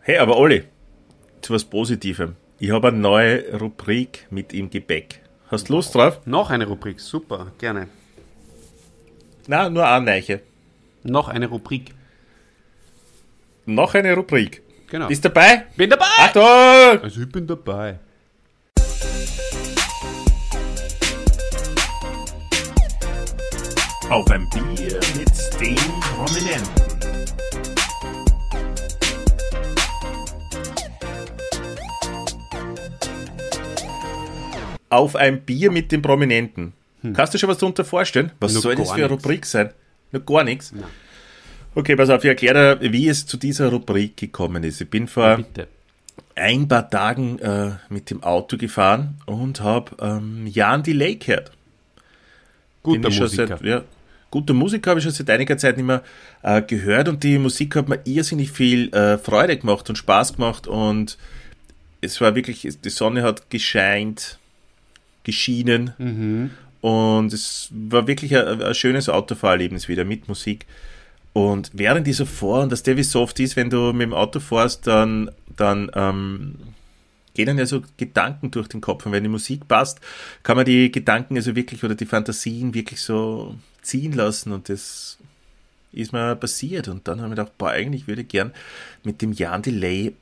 [0.07, 0.63] Hey, aber Olli,
[1.43, 2.37] zu was Positivem.
[2.61, 5.21] Ich habe eine neue Rubrik mit im Gepäck.
[5.49, 6.21] Hast du Lust drauf?
[6.27, 7.89] Noch eine Rubrik, super, gerne.
[9.49, 10.43] Na, nur eine Neiche.
[11.03, 11.93] Noch eine Rubrik.
[13.65, 14.63] Noch eine Rubrik.
[14.89, 15.09] Genau.
[15.09, 15.67] Bist dabei?
[15.77, 16.07] Bin dabei!
[16.19, 17.03] Achtung!
[17.03, 17.99] Also ich bin dabei.
[24.09, 26.86] Auf ein Bier mit den Prominenten.
[34.89, 36.73] Auf ein Bier mit den Prominenten.
[37.03, 37.13] Hm.
[37.13, 38.33] Kannst du schon was darunter vorstellen?
[38.41, 39.25] Was Nur soll das für eine nix.
[39.25, 39.71] Rubrik sein?
[40.13, 40.73] Noch gar nichts.
[41.75, 44.81] Okay, pass auf, ich erkläre dir, wie es zu dieser Rubrik gekommen ist.
[44.81, 45.45] Ich bin vor
[46.35, 51.53] ein paar Tagen äh, mit dem Auto gefahren und habe ähm, Jan Delay gehört.
[52.83, 53.47] Guter Musiker.
[53.47, 53.83] Seit, ja,
[54.31, 56.03] guter Musiker habe ich schon seit einiger Zeit nicht mehr
[56.43, 60.67] äh, gehört und die Musik hat mir irrsinnig viel äh, Freude gemacht und Spaß gemacht
[60.67, 61.19] und
[62.01, 64.39] es war wirklich, die Sonne hat gescheint,
[65.27, 66.51] geschienen mhm.
[66.81, 70.67] und es war wirklich ein, ein schönes Autofahrerlebnis wieder mit Musik.
[71.33, 74.41] Und während dieser Vor- dass der wie so oft ist, wenn du mit dem Auto
[74.41, 76.55] fährst, dann, dann ähm,
[77.35, 79.05] gehen dann ja so Gedanken durch den Kopf.
[79.05, 80.01] Und wenn die Musik passt,
[80.43, 85.19] kann man die Gedanken also wirklich oder die Fantasien wirklich so ziehen lassen und das
[85.93, 86.89] ist mir passiert.
[86.89, 88.53] Und dann haben wir gedacht, boah, eigentlich würde ich gern
[89.05, 90.15] mit dem Jan Delay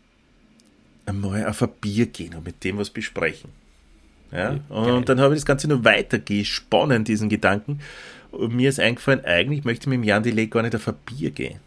[1.06, 3.50] einmal auf ein Bier gehen und mit dem was besprechen.
[4.34, 4.58] Ja?
[4.68, 7.80] Und dann habe ich das Ganze nur weiter gesponnen, diesen Gedanken.
[8.30, 10.94] Und mir ist eingefallen, eigentlich möchte ich mit dem Jan Delay gar nicht auf ein
[11.06, 11.60] Bier gehen.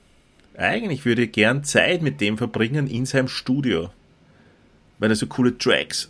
[0.57, 3.89] Eigentlich würde ich gern Zeit mit dem verbringen in seinem Studio.
[4.99, 6.09] Weil er so coole Tracks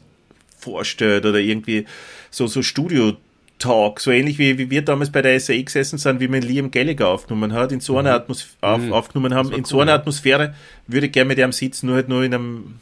[0.57, 1.85] vorstellt oder irgendwie
[2.31, 3.17] so, so Studio
[3.59, 6.69] Talk, so ähnlich wie, wie wir damals bei der SAE gesessen sind, wie man Liam
[6.69, 8.15] Gallagher aufgenommen hat, in so einer mhm.
[8.15, 8.93] Atmos auf, mhm.
[8.93, 10.53] aufgenommen haben, in cool, so einer Atmosphäre,
[10.85, 12.75] würde ich gerne mit ihm sitzen, nur halt nur in einem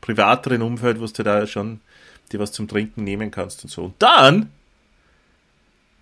[0.00, 1.80] privateren Umfeld, wo du da schon
[2.32, 3.84] dir was zum Trinken nehmen kannst und so.
[3.84, 4.50] Und dann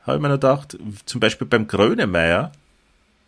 [0.03, 2.53] habe ich mir gedacht, zum Beispiel beim Grönemeyer,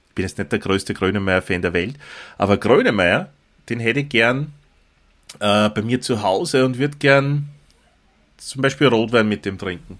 [0.09, 1.97] ich bin jetzt nicht der größte Grönemeyer-Fan der Welt,
[2.39, 3.31] aber Grönemeyer,
[3.69, 4.53] den hätte ich gern
[5.39, 7.49] äh, bei mir zu Hause und würde gern
[8.37, 9.99] zum Beispiel Rotwein mit dem trinken.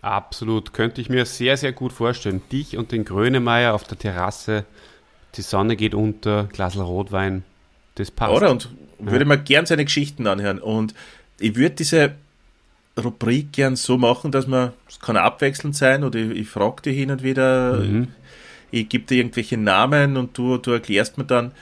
[0.00, 2.40] Absolut, könnte ich mir sehr, sehr gut vorstellen.
[2.50, 4.64] Dich und den Grönemeyer auf der Terrasse,
[5.34, 7.44] die Sonne geht unter, Glas Rotwein,
[7.96, 8.32] das passt.
[8.32, 8.50] Oder?
[8.50, 8.70] Und
[9.00, 9.10] ja.
[9.10, 10.60] würde mir gern seine Geschichten anhören.
[10.60, 10.94] Und
[11.38, 12.14] ich würde diese
[12.98, 16.96] Rubrik gern so machen, dass man, es kann abwechselnd sein oder ich, ich frage dich
[16.96, 18.08] hin und wieder, mhm.
[18.70, 21.52] ich gebe dir irgendwelche Namen und du, du erklärst mir dann,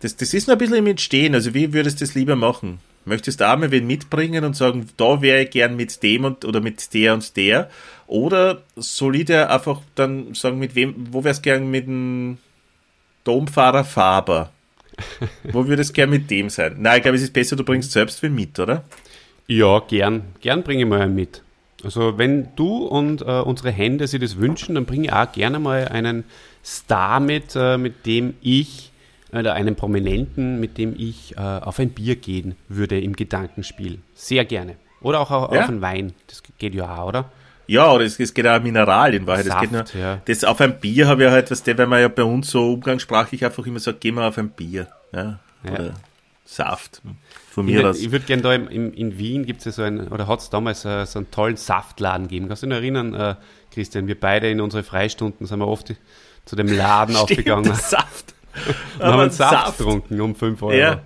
[0.00, 2.78] das, das ist noch ein bisschen im Entstehen, also wie würdest du das lieber machen?
[3.04, 6.44] Möchtest du auch mal wen mitbringen und sagen, da wäre ich gern mit dem und
[6.44, 7.70] oder mit der und der?
[8.06, 12.38] Oder soll ich dir einfach dann sagen, mit wem, wo wärst du gern mit dem
[13.24, 14.52] Domfahrer Faber?
[15.44, 16.76] wo würdest du gern mit dem sein?
[16.78, 18.84] Nein, ich glaube, es ist besser, du bringst selbst wen mit, oder?
[19.50, 20.22] Ja, gern.
[20.40, 21.42] Gern bringe ich mal einen mit.
[21.82, 25.58] Also wenn du und äh, unsere Hände sich das wünschen, dann bringe ich auch gerne
[25.58, 26.22] mal einen
[26.64, 28.92] Star mit, äh, mit dem ich
[29.32, 33.98] oder einen Prominenten, mit dem ich äh, auf ein Bier gehen würde im Gedankenspiel.
[34.14, 34.76] Sehr gerne.
[35.00, 35.62] Oder auch auf, ja?
[35.62, 36.12] auf einen Wein.
[36.28, 37.32] Das geht ja auch, oder?
[37.66, 39.46] Ja, oder es, es geht auch Mineral in Wahrheit.
[39.46, 40.20] Saft, das, geht nur, ja.
[40.26, 42.74] das auf ein Bier habe ich halt, was der, weil man ja bei uns so
[42.74, 44.86] umgangssprachlich einfach immer sagt, gehen wir auf ein Bier.
[45.12, 45.40] Ja?
[45.64, 45.92] Oder ja.
[46.44, 47.02] Saft.
[47.50, 47.98] Von mir ich aus.
[47.98, 50.50] Ich würde gerne da im, in Wien gibt es ja so einen, oder hat es
[50.50, 52.46] damals uh, so einen tollen Saftladen gegeben.
[52.46, 53.34] Kannst du dich noch erinnern, uh,
[53.74, 54.06] Christian?
[54.06, 55.92] Wir beide in unsere Freistunden sind wir oft
[56.44, 57.74] zu dem Laden Stimmt, aufgegangen.
[57.74, 58.34] Saft.
[58.98, 60.74] und haben einen Saft, Saft getrunken um 5 Euro.
[60.74, 61.00] Ja.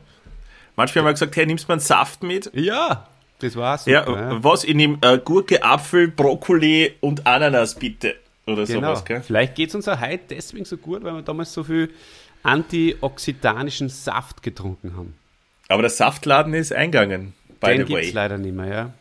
[0.76, 2.50] Manchmal haben wir gesagt, hey, nimmst du mal einen Saft mit?
[2.52, 3.86] Ja, das war's.
[3.86, 4.64] Ja, ja, was?
[4.64, 8.16] Ich nehme äh, Gurke, Apfel, Brokkoli und Ananas, bitte.
[8.46, 8.88] Oder genau.
[8.88, 9.22] sowas, gell?
[9.22, 11.90] Vielleicht geht es uns auch heute deswegen so gut, weil wir damals so viel
[12.42, 15.14] antioxidanischen Saft getrunken haben.
[15.68, 18.10] Aber der Saftladen ist eingegangen, by Den the way.
[18.10, 18.92] leider nicht mehr, ja.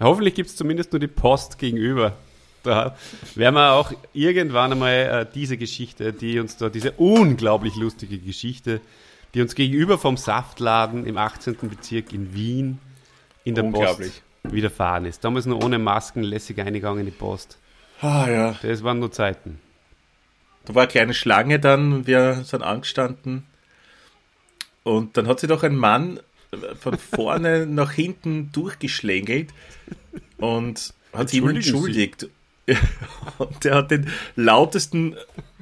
[0.00, 2.16] Hoffentlich gibt es zumindest nur die Post gegenüber
[2.64, 2.96] da
[3.34, 8.80] werden wir auch irgendwann einmal äh, diese Geschichte, die uns da, diese unglaublich lustige Geschichte,
[9.34, 11.56] die uns gegenüber vom Saftladen im 18.
[11.62, 12.78] Bezirk in Wien
[13.44, 15.24] in der Post widerfahren ist.
[15.24, 17.58] Damals nur ohne Masken lässig eingegangen in die Post.
[18.00, 18.56] Ah ja.
[18.62, 19.60] Das waren nur Zeiten.
[20.64, 23.44] Da war eine kleine Schlange dann, wir sind angestanden
[24.84, 26.20] und dann hat sich doch ein Mann
[26.78, 29.50] von vorne nach hinten durchgeschlängelt
[30.38, 32.28] und hat sich entschuldigt.
[33.36, 35.16] Und der hat den lautesten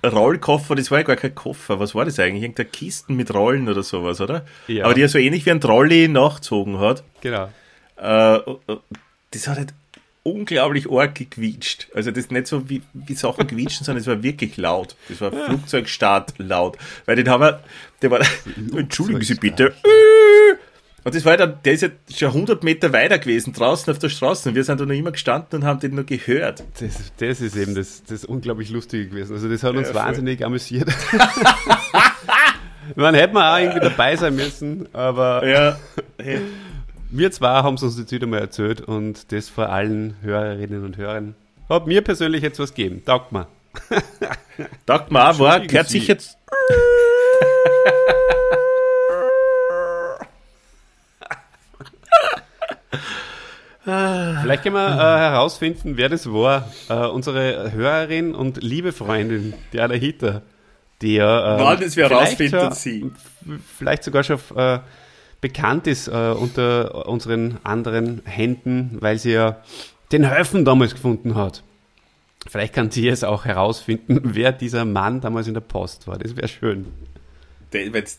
[0.05, 2.45] Rollkoffer, das war ja gar kein Koffer, was war das eigentlich?
[2.45, 4.47] Irgendeine Kisten mit Rollen oder sowas, oder?
[4.69, 4.85] Ja.
[4.85, 7.03] Aber die ja so ähnlich wie ein Trolley nachgezogen hat.
[7.21, 7.51] Genau.
[7.97, 8.39] Äh,
[9.33, 9.75] das hat halt
[10.23, 11.89] unglaublich arg gequietscht.
[11.95, 14.97] Also das ist nicht so wie, wie Sachen quietschen, sondern es war wirklich laut.
[15.09, 16.79] Das war Flugzeugstart laut.
[17.07, 17.61] Weil den haben wir,
[18.03, 18.21] der war,
[18.77, 19.75] entschuldigen Sie bitte,
[21.05, 24.09] und das war dann, der ist ja schon 100 Meter weiter gewesen, draußen auf der
[24.09, 24.51] Straße.
[24.51, 26.63] Und wir sind da noch immer gestanden und haben den nur gehört.
[26.79, 29.33] Das, das ist eben das, das unglaublich Lustige gewesen.
[29.33, 30.89] Also das hat uns ja, wahnsinnig amüsiert.
[32.97, 35.79] Man hätte man auch irgendwie dabei sein müssen, aber ja.
[37.13, 40.97] Wir zwei haben es uns jetzt wieder mal erzählt und das vor allen Hörerinnen und
[40.97, 41.35] Hörern.
[41.69, 43.05] Hat mir persönlich jetzt was gegeben.
[43.05, 43.47] Taugt mir.
[44.87, 46.39] Taugt mir auch, war, gehört sich jetzt.
[53.85, 56.71] Vielleicht können wir äh, herausfinden, wer das war.
[56.89, 60.43] Äh, unsere Hörerin und liebe Freundin, Diana Hita,
[61.03, 61.57] die ja.
[61.57, 63.11] Äh, Wann das wir herausfinden, sie.
[63.77, 64.79] Vielleicht sogar schon äh,
[65.43, 69.63] bekannt ist äh, unter unseren anderen Händen, weil sie ja
[70.13, 71.63] den Höfen damals gefunden hat.
[72.49, 76.17] Vielleicht kann sie es auch herausfinden, wer dieser Mann damals in der Post war.
[76.17, 76.87] Das wäre schön.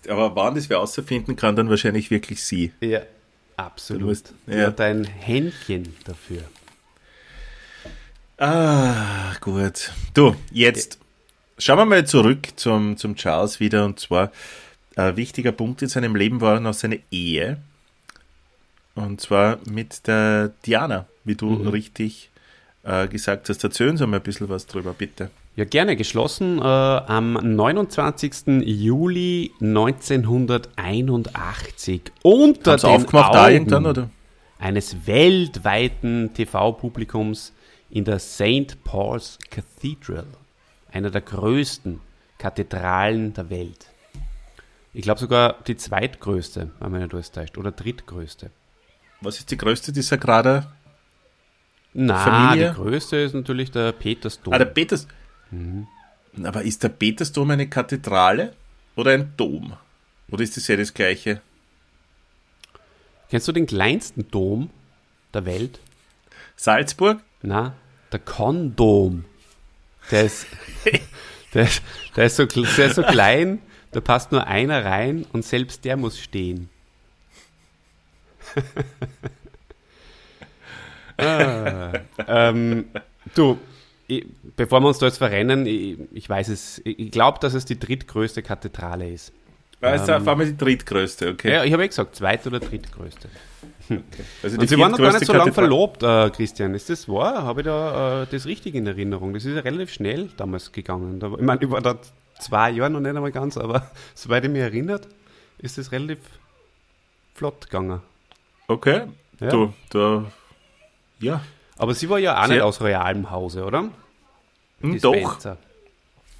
[0.08, 2.72] Aber wann das wer herausfinden kann, dann wahrscheinlich wirklich sie.
[2.82, 3.02] Ja,
[3.58, 4.02] absolut.
[4.02, 4.72] Du, musst, ja.
[4.72, 6.44] dein Händchen dafür.
[8.38, 9.92] Ah, gut.
[10.14, 10.98] Du, jetzt
[11.60, 13.86] schauen wir mal zurück zum, zum Charles wieder.
[13.86, 14.32] Und zwar,
[14.96, 17.58] ein wichtiger Punkt in seinem Leben war noch seine Ehe.
[18.96, 21.68] Und zwar mit der Diana, wie du mhm.
[21.70, 22.30] richtig
[22.84, 23.64] äh, gesagt hast.
[23.64, 25.32] Erzählen Sie mal ein bisschen was drüber, bitte.
[25.56, 25.96] Ja, gerne.
[25.96, 28.64] Geschlossen äh, am 29.
[28.66, 34.10] Juli 1981 unter den aufgemacht Augen da oder?
[34.60, 37.54] eines weltweiten TV-Publikums
[37.90, 38.78] in der St.
[38.84, 40.26] Paul's Cathedral,
[40.92, 42.00] einer der größten
[42.40, 43.93] Kathedralen der Welt.
[44.94, 48.52] Ich glaube sogar die zweitgrößte, wenn man nicht alles täuscht, oder drittgrößte.
[49.22, 50.68] Was ist die größte dieser gerade?
[51.94, 52.70] Na, Familie?
[52.70, 54.54] die größte ist natürlich der Petersdom.
[54.54, 55.08] Ah, der Peters.
[55.52, 55.88] Mhm.
[56.44, 58.54] Aber ist der Petersdom eine Kathedrale
[58.96, 59.74] oder ein Dom?
[60.30, 61.42] Oder ist das ja das gleiche?
[63.30, 64.70] Kennst du den kleinsten Dom
[65.34, 65.80] der Welt?
[66.56, 67.20] Salzburg?
[67.42, 67.74] Na,
[68.12, 69.26] der Kondom.
[70.12, 70.46] Der ist,
[71.54, 71.68] der,
[72.16, 73.60] der, ist so, der ist so klein,
[73.94, 76.70] da passt nur einer rein und selbst der muss stehen.
[81.18, 81.94] ah,
[82.28, 82.86] ähm,
[83.36, 83.58] du,
[84.08, 84.26] ich,
[84.56, 87.80] bevor wir uns da jetzt verrennen, ich, ich weiß es, ich glaube, dass es die
[87.80, 89.32] drittgrößte Kathedrale ist.
[89.80, 91.52] Weißt du, ähm, auf die drittgrößte, okay.
[91.52, 93.28] Ja, ich habe eh gesagt, zweite oder drittgrößte.
[93.90, 94.02] Okay.
[94.42, 96.74] Also Und Sie waren noch gar nicht so lange verlobt, äh, Christian.
[96.74, 97.44] Ist das wahr?
[97.44, 99.34] Habe ich da äh, das richtig in Erinnerung?
[99.34, 101.20] Das ist ja relativ schnell damals gegangen.
[101.20, 101.98] Da, ich meine, ich war da
[102.44, 105.08] zwei Jahre noch nicht einmal ganz, aber soweit ich mich erinnert,
[105.58, 106.20] ist das relativ
[107.34, 108.02] flott gegangen.
[108.68, 109.08] Okay.
[109.40, 109.50] Ja.
[109.50, 110.26] Du, du,
[111.20, 111.42] ja.
[111.78, 113.90] Aber sie war ja auch sie nicht aus realem Hause, oder?
[114.82, 115.14] Die Doch.
[115.14, 115.58] Spencer.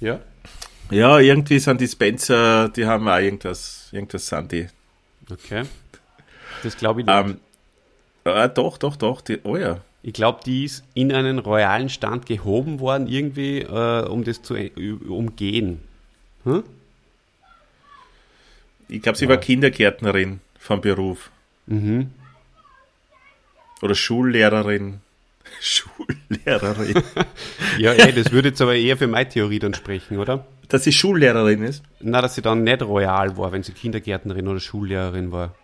[0.00, 0.20] Ja?
[0.90, 4.66] Ja, irgendwie sind die Spencer, die haben auch irgendwas, irgendwas sind die.
[5.30, 5.64] Okay.
[6.62, 7.16] Das glaube ich nicht.
[7.16, 7.40] Ähm,
[8.24, 9.20] äh, doch, doch, doch.
[9.22, 9.80] Die, oh ja.
[10.02, 14.54] Ich glaube, die ist in einen royalen Stand gehoben worden, irgendwie, äh, um das zu
[14.54, 15.80] umgehen.
[16.44, 16.62] Hm?
[18.88, 19.30] Ich glaube, sie ja.
[19.30, 21.30] war Kindergärtnerin vom Beruf.
[21.66, 22.10] Mhm.
[23.82, 25.00] Oder Schullehrerin.
[25.60, 27.02] Schullehrerin.
[27.78, 30.46] ja, ey, das würde jetzt aber eher für meine Theorie dann sprechen, oder?
[30.68, 31.82] Dass sie Schullehrerin ist?
[32.00, 35.54] Na, dass sie dann nicht royal war, wenn sie Kindergärtnerin oder Schullehrerin war.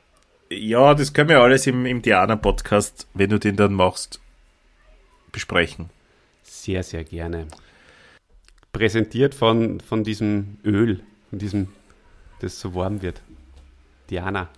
[0.51, 4.21] Ja, das können wir alles im, im Diana-Podcast, wenn du den dann machst,
[5.33, 5.91] besprechen.
[6.43, 7.47] Sehr, sehr gerne.
[8.73, 11.01] Präsentiert von, von diesem Öl,
[11.31, 11.69] von diesem,
[12.41, 13.21] das so warm wird.
[14.09, 14.49] Diana.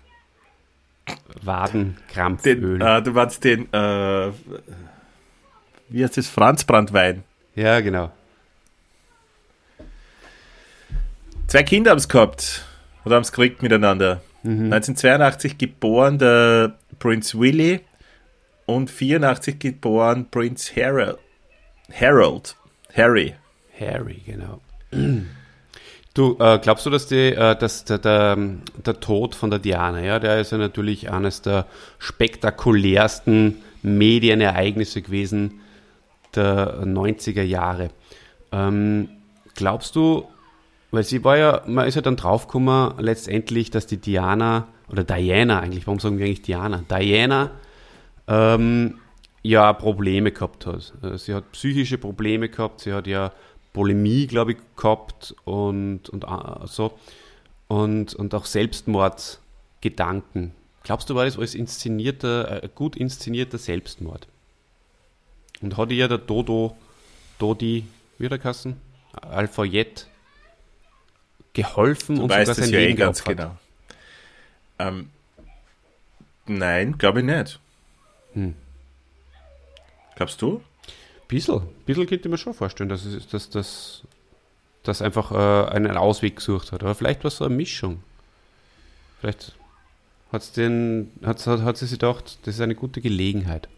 [1.42, 2.78] Wadenkrampföl.
[2.78, 4.30] Den, äh, du meinst den, äh,
[5.88, 7.24] wie heißt das, Franzbrandwein?
[7.54, 8.12] Ja, genau.
[11.46, 12.64] Zwei Kinder haben es gehabt
[13.04, 14.22] oder haben es gekriegt miteinander.
[14.42, 14.72] Mhm.
[14.72, 17.80] 1982 geboren der Prinz Willy
[18.66, 21.18] und 84 geboren Prinz Harold.
[21.92, 22.56] Harold.
[22.94, 23.34] Harry.
[23.90, 24.60] Harry, genau.
[26.14, 28.36] Du, äh, glaubst du, dass, die, äh, dass der, der,
[28.84, 31.66] der, Tod von der Diana, ja, der ist ja natürlich eines der
[31.98, 35.60] spektakulärsten Medienereignisse gewesen
[36.34, 37.90] der 90er Jahre.
[38.52, 39.08] Ähm,
[39.54, 40.24] glaubst du,
[40.90, 45.60] weil sie war ja, man ist ja dann draufgekommen, letztendlich, dass die Diana, oder Diana
[45.60, 46.84] eigentlich, warum sagen wir eigentlich Diana?
[46.90, 47.52] Diana,
[48.28, 48.98] ähm,
[49.42, 50.92] ja, Probleme gehabt hat.
[51.02, 53.32] Äh, sie hat psychische Probleme gehabt, sie hat ja
[53.72, 56.26] Bulimie, glaube ich, gehabt und, und
[56.66, 56.98] so.
[57.68, 60.52] Und, und auch Selbstmordgedanken.
[60.82, 64.26] Glaubst du, war das alles inszenierter, äh, gut inszenierter Selbstmord?
[65.60, 66.76] Und hat ihr der Dodo,
[67.38, 67.86] Dodi,
[68.18, 68.80] wie der Kassen?
[69.12, 70.06] Alpha-Jet
[71.52, 73.56] geholfen du und weißt sogar sein ja eh ganz genau.
[74.78, 75.10] Ähm,
[76.46, 77.60] nein, glaube ich nicht.
[78.32, 78.54] Hm.
[80.16, 80.62] Glaubst du?
[81.32, 84.02] Bissl, bissl könnte mir schon vorstellen, dass es dass, dass,
[84.82, 86.82] dass einfach äh, einen Ausweg gesucht hat.
[86.82, 88.02] Aber vielleicht war es so eine Mischung.
[89.20, 89.54] Vielleicht
[90.30, 93.68] hat's den, hat's, hat, hat sie sich gedacht, das ist eine gute Gelegenheit.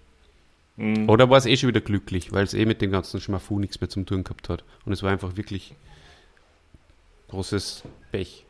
[0.77, 1.09] Mhm.
[1.09, 3.81] Oder war es eh schon wieder glücklich, weil es eh mit dem ganzen Schmafu nichts
[3.81, 4.65] mehr zum tun gehabt hat.
[4.85, 5.75] Und es war einfach wirklich
[7.29, 8.45] großes Pech.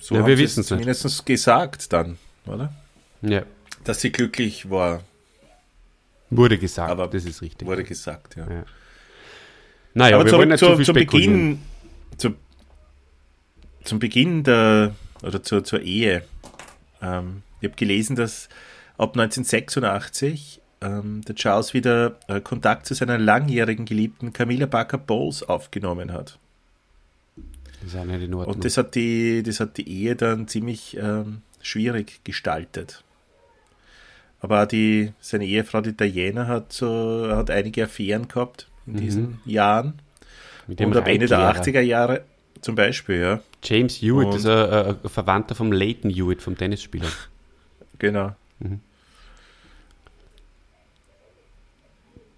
[0.00, 0.80] So Ja, wir wissen's nicht.
[0.80, 2.16] zumindest gesagt dann,
[2.46, 2.72] oder?
[3.20, 3.42] Ja,
[3.84, 5.02] Dass sie glücklich war,
[6.30, 7.66] wurde gesagt, Aber das ist richtig.
[7.66, 8.50] wurde gesagt, ja.
[8.50, 8.64] Ja.
[9.94, 11.32] Naja, Aber wir wollen zurück nicht zu, zu viel zum spekulieren.
[11.32, 11.58] Beginn,
[12.18, 12.34] zu,
[13.84, 16.22] zum Beginn der, oder zur, zur Ehe.
[17.02, 18.48] Ähm, ich habe gelesen, dass
[18.96, 25.42] ab 1986 ähm, der Charles wieder äh, Kontakt zu seiner langjährigen Geliebten Camilla Parker Bowles
[25.42, 26.38] aufgenommen hat.
[27.80, 28.56] Das ist auch nicht in Ordnung.
[28.56, 33.04] Und das hat die, das hat die Ehe dann ziemlich ähm, schwierig gestaltet.
[34.40, 39.40] Aber auch die, seine Ehefrau, die Diana, hat, so, hat einige Affären gehabt in diesen
[39.44, 39.94] Jahren.
[40.66, 41.78] Mit dem Und ab Ende der Reitlehrer.
[41.78, 42.24] 80er Jahre
[42.60, 43.40] zum Beispiel, ja.
[43.62, 47.08] James Hewitt Und- ist ein, ein, Verwandter vom Leighton Hewitt, vom Tennisspieler.
[48.00, 48.30] Genau.
[48.60, 48.78] Mhm.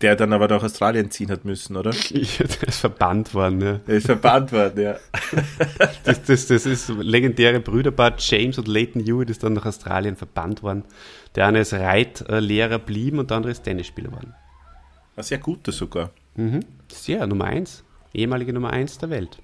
[0.01, 1.91] Der dann aber nach Australien ziehen hat müssen, oder?
[2.11, 3.73] Der ist verbannt worden, ja.
[3.87, 4.97] Der ist verbannt worden, ja.
[6.05, 8.15] Das, das, das ist legendäre Brüderpaar.
[8.19, 10.85] James und Leighton Hewitt ist dann nach Australien verbannt worden.
[11.37, 14.35] Der eine ist Reitlehrer blieben und der andere ist Tennisspieler geworden.
[15.15, 16.11] War sehr guter sogar.
[16.35, 16.61] Mhm.
[16.89, 17.85] Sehr, Nummer eins.
[18.13, 19.39] Ehemalige Nummer eins der Welt.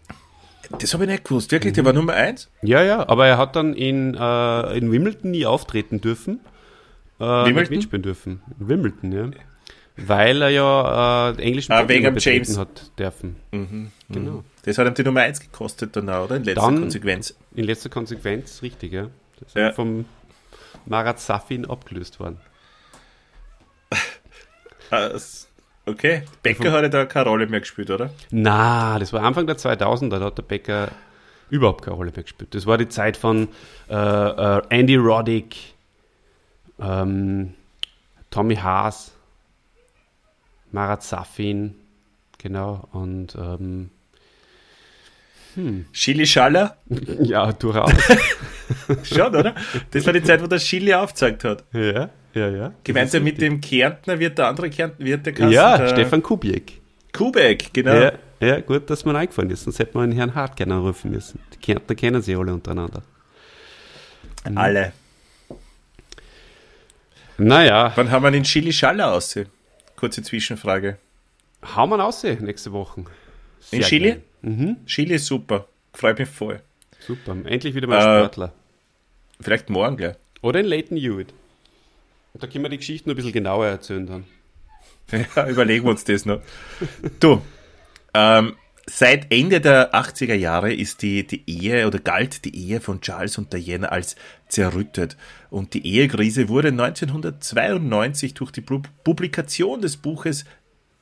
[0.81, 1.53] Das habe ich nicht gewusst.
[1.53, 2.51] Wirklich, der war Nummer eins?
[2.63, 6.41] Ja, ja, aber er hat dann in, äh, in Wimbledon nie auftreten dürfen.
[7.21, 7.71] Äh, nicht Wimbledon?
[7.77, 8.43] mitspielen dürfen.
[8.59, 9.31] In Wimbledon, ja.
[9.97, 12.59] Weil er ja äh, englischen Ah, wegen James.
[12.59, 13.37] hat dürfen.
[14.11, 14.45] Genau.
[14.65, 16.37] Das hat ihm die Nummer eins gekostet dann auch, oder?
[16.37, 17.37] In letzter Dann- Konsequenz.
[17.55, 19.09] In letzter Konsequenz, richtig, ja.
[19.41, 19.73] Das Ja.
[19.73, 20.05] vom
[20.85, 22.39] Marat Safin abgelöst worden.
[24.89, 25.11] Ah,
[25.89, 26.23] Okay.
[26.43, 28.11] Becker hat ja da keine Rolle mehr gespielt, oder?
[28.31, 30.89] Na, das war Anfang der 2000er, da hat der Becker
[31.49, 32.55] überhaupt keine Rolle mehr gespielt.
[32.57, 33.49] Das war die Zeit von
[33.89, 35.75] äh, äh, Andy Roddick,
[36.81, 37.55] ähm,
[38.31, 39.13] Tommy Haas,
[40.73, 41.77] Marat Safin,
[42.39, 43.91] genau, und ähm,
[45.93, 46.77] Chili Schaller?
[47.21, 47.93] ja, durchaus.
[49.03, 49.55] Schon, oder?
[49.91, 51.65] Das war die Zeit, wo der Chili aufgezeigt hat.
[51.73, 52.73] ja, ja, ja.
[52.85, 56.81] Gemeinsam mit dem Kärntner wird der andere Kärntner, wird der Kassen, Ja, der Stefan Kubiek.
[57.13, 57.95] Kubek, genau.
[57.95, 61.11] Ja, ja, gut, dass mir eingefallen ist, sonst hätte man den Herrn Hart gerne anrufen
[61.11, 61.41] müssen.
[61.55, 63.03] Die Kärntner kennen sie alle untereinander.
[64.55, 64.93] Alle.
[67.39, 69.49] Naja, Wann haben wir den Chili Schaller aussehen?
[69.97, 70.99] Kurze Zwischenfrage.
[71.75, 73.01] hauen wir raus nächste Woche.
[73.01, 73.07] In
[73.61, 74.09] Sehr Chili?
[74.11, 74.23] geil.
[74.43, 75.67] Mhm, Chili ist super.
[75.93, 76.61] Freut mich voll.
[77.07, 77.37] Super.
[77.45, 78.53] Endlich wieder mal Äh, Sportler.
[79.41, 80.17] Vielleicht morgen gleich.
[80.43, 81.33] Oder in Leighton Hewitt.
[82.35, 84.25] Da können wir die Geschichte noch ein bisschen genauer erzählen dann.
[85.37, 86.41] Ja, überlegen wir uns das noch.
[87.21, 87.41] Du,
[88.13, 93.01] ähm, seit Ende der 80er Jahre ist die, die Ehe oder galt die Ehe von
[93.01, 94.17] Charles und Diana als
[94.49, 95.17] zerrüttet.
[95.49, 100.45] Und die Ehekrise wurde 1992 durch die Pub- Publikation des Buches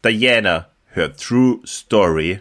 [0.04, 2.40] Diana, Her True Story,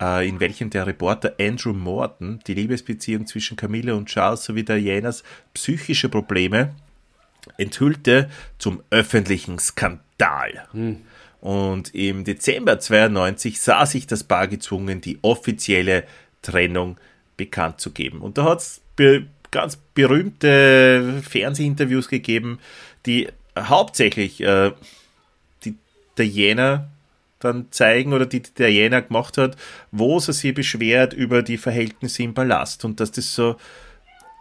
[0.00, 5.22] in welchem der Reporter Andrew Morton die Liebesbeziehung zwischen Camilla und Charles sowie Dianas
[5.54, 6.74] psychische Probleme
[7.58, 10.66] enthüllte zum öffentlichen Skandal.
[11.40, 16.04] Und im Dezember 92 sah sich das Paar gezwungen, die offizielle
[16.42, 16.96] Trennung
[17.36, 18.20] bekannt zu geben.
[18.20, 22.58] Und da hat es be ganz berühmte Fernsehinterviews gegeben,
[23.06, 24.72] die hauptsächlich äh,
[25.64, 25.76] die
[26.18, 26.88] Diana
[27.44, 29.56] dann zeigen oder die die Diana gemacht hat,
[29.90, 33.56] wo sie sich beschwert über die Verhältnisse im Palast und dass das so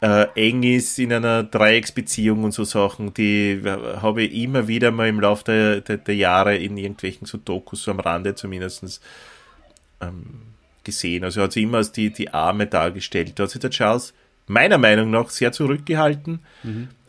[0.02, 4.92] äh, eng ist in einer Dreiecksbeziehung und so Sachen, die äh, habe ich immer wieder
[4.92, 9.02] mal im Laufe der, der, der Jahre in irgendwelchen so Dokus, so am Rande zumindest
[10.02, 10.42] ähm,
[10.84, 11.24] gesehen.
[11.24, 13.40] Also hat sie immer als die, die Arme dargestellt.
[13.40, 14.14] Da hat sich der Charles
[14.46, 16.40] meiner Meinung nach sehr zurückgehalten,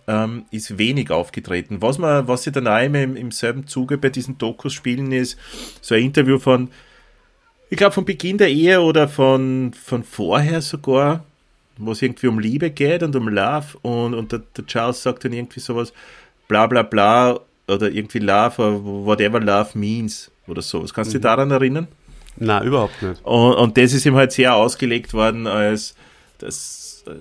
[0.06, 1.80] ähm, ist wenig aufgetreten.
[1.80, 5.12] Was man, was sie dann auch immer im, im selben Zuge bei diesen Dokus spielen,
[5.12, 5.38] ist
[5.80, 6.68] so ein Interview von,
[7.70, 11.24] ich glaube, von Beginn der Ehe oder von, von vorher sogar,
[11.78, 15.24] wo es irgendwie um Liebe geht und um Love und, und der, der Charles sagt
[15.24, 15.92] dann irgendwie sowas,
[16.48, 20.92] bla bla bla oder irgendwie Love, or whatever Love means oder sowas.
[20.92, 21.88] Kannst du dich daran erinnern?
[22.36, 23.24] Na, überhaupt nicht.
[23.24, 25.94] Und, und das ist ihm halt sehr ausgelegt worden als
[26.38, 27.12] das, äh,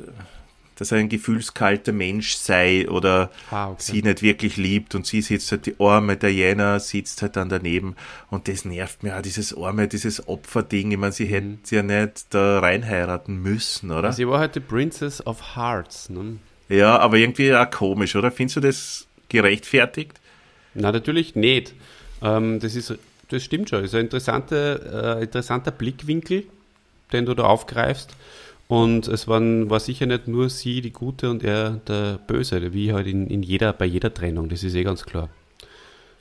[0.75, 3.75] dass er ein gefühlskalter Mensch sei oder ah, okay.
[3.79, 7.95] sie nicht wirklich liebt und sie sitzt halt, die arme Diana sitzt halt dann daneben
[8.29, 11.29] und das nervt mir auch, dieses arme, dieses Opferding, ich meine, sie mhm.
[11.29, 14.11] hätten sie ja nicht da reinheiraten müssen, oder?
[14.11, 16.37] Sie war halt die Princess of Hearts, ne?
[16.69, 18.31] Ja, aber irgendwie auch komisch, oder?
[18.31, 20.19] Findest du das gerechtfertigt?
[20.73, 21.73] Na, natürlich nicht.
[22.21, 22.93] Ähm, das ist,
[23.29, 26.45] das stimmt schon, das ist ein interessanter, äh, interessanter Blickwinkel,
[27.11, 28.15] den du da aufgreifst.
[28.73, 32.91] Und es waren, war sicher nicht nur sie die Gute und er der Böse, wie
[32.91, 35.29] halt in, in jeder, bei jeder Trennung, das ist eh ganz klar.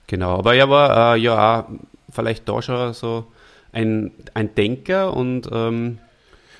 [0.07, 1.65] Genau, aber er war äh, ja auch
[2.11, 3.25] vielleicht da schon so
[3.73, 5.97] ein, ein Denker und ähm,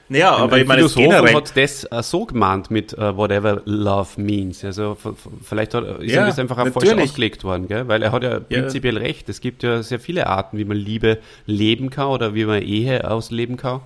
[0.09, 4.19] ja, aber ein, ich meine, generell hat das äh, so gemeint mit uh, whatever love
[4.19, 4.65] means.
[4.65, 4.97] Also
[5.43, 7.87] vielleicht hat, ist ja, ihm das einfach auch falsch ausgelegt worden, gell?
[7.89, 9.29] weil er hat ja, ja prinzipiell recht.
[9.29, 13.11] Es gibt ja sehr viele Arten, wie man Liebe leben kann oder wie man Ehe
[13.11, 13.83] ausleben kann.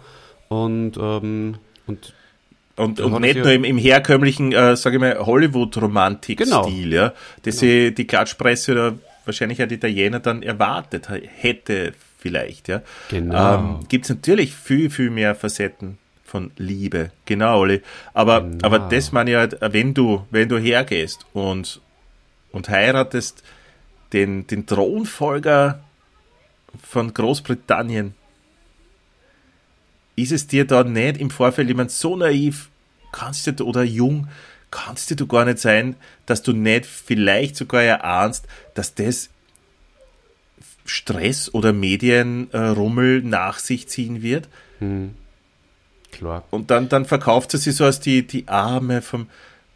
[0.49, 1.57] Und ähm,
[1.87, 2.15] und,
[2.77, 6.95] und, und nicht nur im, im herkömmlichen, äh, sage ich mal, Hollywood-Romantik-Stil, genau.
[6.95, 7.13] ja,
[7.43, 7.73] dass genau.
[7.73, 12.83] sie die Klatschpresse oder wahrscheinlich auch die Italiener dann erwartet hätte, vielleicht, ja.
[13.09, 13.55] Genau.
[13.55, 17.11] Ähm, Gibt es natürlich viel, viel mehr Facetten von Liebe.
[17.25, 17.83] Genau, Olli.
[18.13, 18.67] Aber, genau.
[18.67, 21.81] aber das meine ich halt, wenn du, wenn du hergehst und,
[22.53, 23.43] und heiratest
[24.13, 25.81] den, den Thronfolger
[26.83, 28.15] von Großbritannien,
[30.17, 32.71] ist es dir da nicht im Vorfeld jemand so naiv,
[33.13, 34.29] kannst du oder jung,
[34.71, 39.29] kannst du gar nicht sein, dass du nicht vielleicht sogar erahnst, dass das
[40.85, 44.49] Stress oder Medienrummel nach sich ziehen wird?
[44.79, 45.15] Hm.
[46.13, 46.45] Klar.
[46.51, 49.29] Und dann, dann verkauft sie sich so als die, die Arme vom,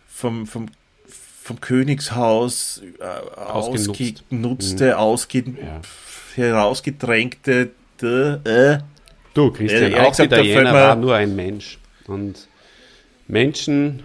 [0.08, 0.66] vom, vom,
[1.42, 3.04] vom Königshaus äh,
[3.38, 4.96] ausgenutzte, hm.
[4.96, 5.80] ausge, ja.
[6.36, 7.70] herausgedrängte,
[8.02, 8.78] äh,
[9.34, 11.78] Du, Christian, ja, auch gesagt, der Italiener war nur ein Mensch.
[12.06, 12.48] Und
[13.28, 14.02] Menschen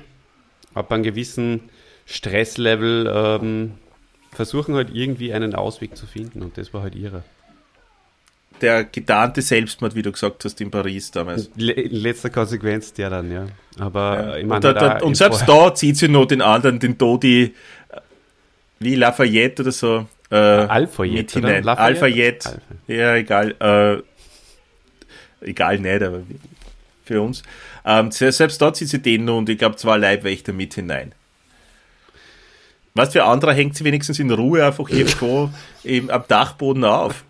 [0.73, 1.61] ab einem gewissen
[2.05, 3.71] Stresslevel ähm,
[4.31, 7.23] versuchen halt irgendwie einen Ausweg zu finden und das war halt ihre.
[8.61, 11.49] Der getarnte Selbstmord, wie du gesagt hast, in Paris damals.
[11.57, 13.47] in letzter Konsequenz der dann, ja.
[13.79, 14.37] Aber ja.
[14.37, 17.53] ich meine, und, da, und selbst da zieht sie noch den anderen, den Dodi,
[18.79, 20.05] wie Lafayette oder so.
[20.31, 21.63] Äh, Alfayette, mit hinein.
[21.63, 22.49] Lafayette?
[22.49, 22.61] Alfayette.
[22.87, 23.55] Ja, egal.
[23.59, 24.03] Äh,
[25.41, 26.23] egal nicht, aber
[27.03, 27.43] für uns.
[27.85, 31.13] Ähm, selbst dort sind sie den und ich glaube zwei Leibwächter mit hinein.
[32.93, 35.51] Was für andere hängt sie wenigstens in Ruhe einfach irgendwo
[35.83, 37.25] eben am Dachboden auf.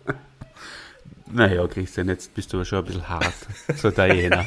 [1.30, 3.34] Naja, Christian, jetzt bist du aber schon ein bisschen hart,
[3.74, 4.46] so Diana.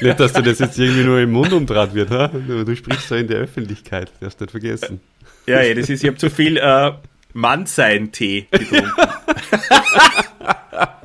[0.00, 2.26] nicht, dass du das jetzt irgendwie nur im Mund umdraht wird, ha?
[2.26, 5.00] du sprichst so in der Öffentlichkeit, darfst nicht vergessen.
[5.46, 6.92] Ja, ja, das ist, ich habe zu viel äh,
[7.34, 8.90] Mannsein-Tee getrunken.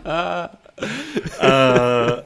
[1.39, 2.21] äh.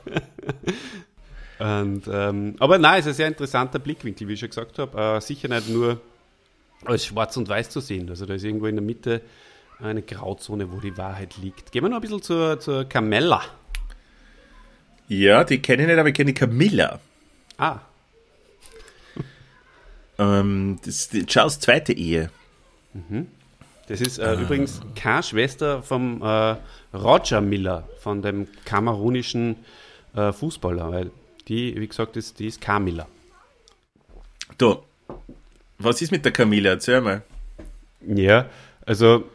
[1.59, 4.99] Und, ähm, aber nein, es ist ein sehr interessanter Blickwinkel, wie ich schon gesagt habe.
[4.99, 6.01] Äh, sicher nicht nur
[6.85, 8.09] als schwarz und weiß zu sehen.
[8.09, 9.21] Also da ist irgendwo in der Mitte
[9.79, 11.71] eine Grauzone, wo die Wahrheit liegt.
[11.71, 13.41] Gehen wir noch ein bisschen zur, zur Camella.
[15.07, 16.99] Ja, die kenne ich nicht, aber ich kenne die Camilla.
[17.57, 17.79] Ah.
[20.17, 22.29] ähm, das ist Charles' zweite Ehe.
[22.93, 23.27] Mhm.
[23.87, 24.33] Das ist äh, ah.
[24.33, 26.55] übrigens keine Schwester vom äh,
[26.93, 29.57] Roger Miller, von dem kamerunischen
[30.15, 31.11] äh, Fußballer, weil
[31.47, 33.07] die, wie gesagt, ist, die ist Camilla.
[34.57, 34.77] Du,
[35.79, 36.71] was ist mit der Camilla?
[36.71, 37.23] Erzähl mal.
[38.07, 38.45] Ja,
[38.85, 39.25] also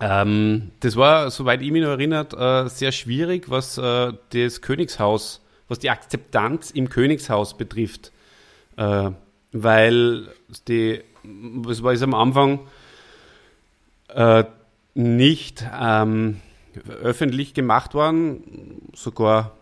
[0.00, 5.42] ähm, das war, soweit ich mich noch erinnert, äh, sehr schwierig, was äh, das Königshaus,
[5.68, 8.12] was die Akzeptanz im Königshaus betrifft.
[8.76, 9.10] Äh,
[9.52, 10.28] weil
[10.68, 11.02] die
[11.68, 12.60] es war es am Anfang
[14.08, 14.44] äh,
[14.94, 16.40] nicht ähm,
[17.02, 19.56] öffentlich gemacht worden, sogar,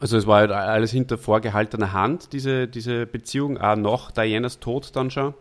[0.00, 4.94] also es war halt alles hinter vorgehaltener Hand, diese, diese Beziehung, auch nach Dianas Tod
[4.94, 5.34] dann schon.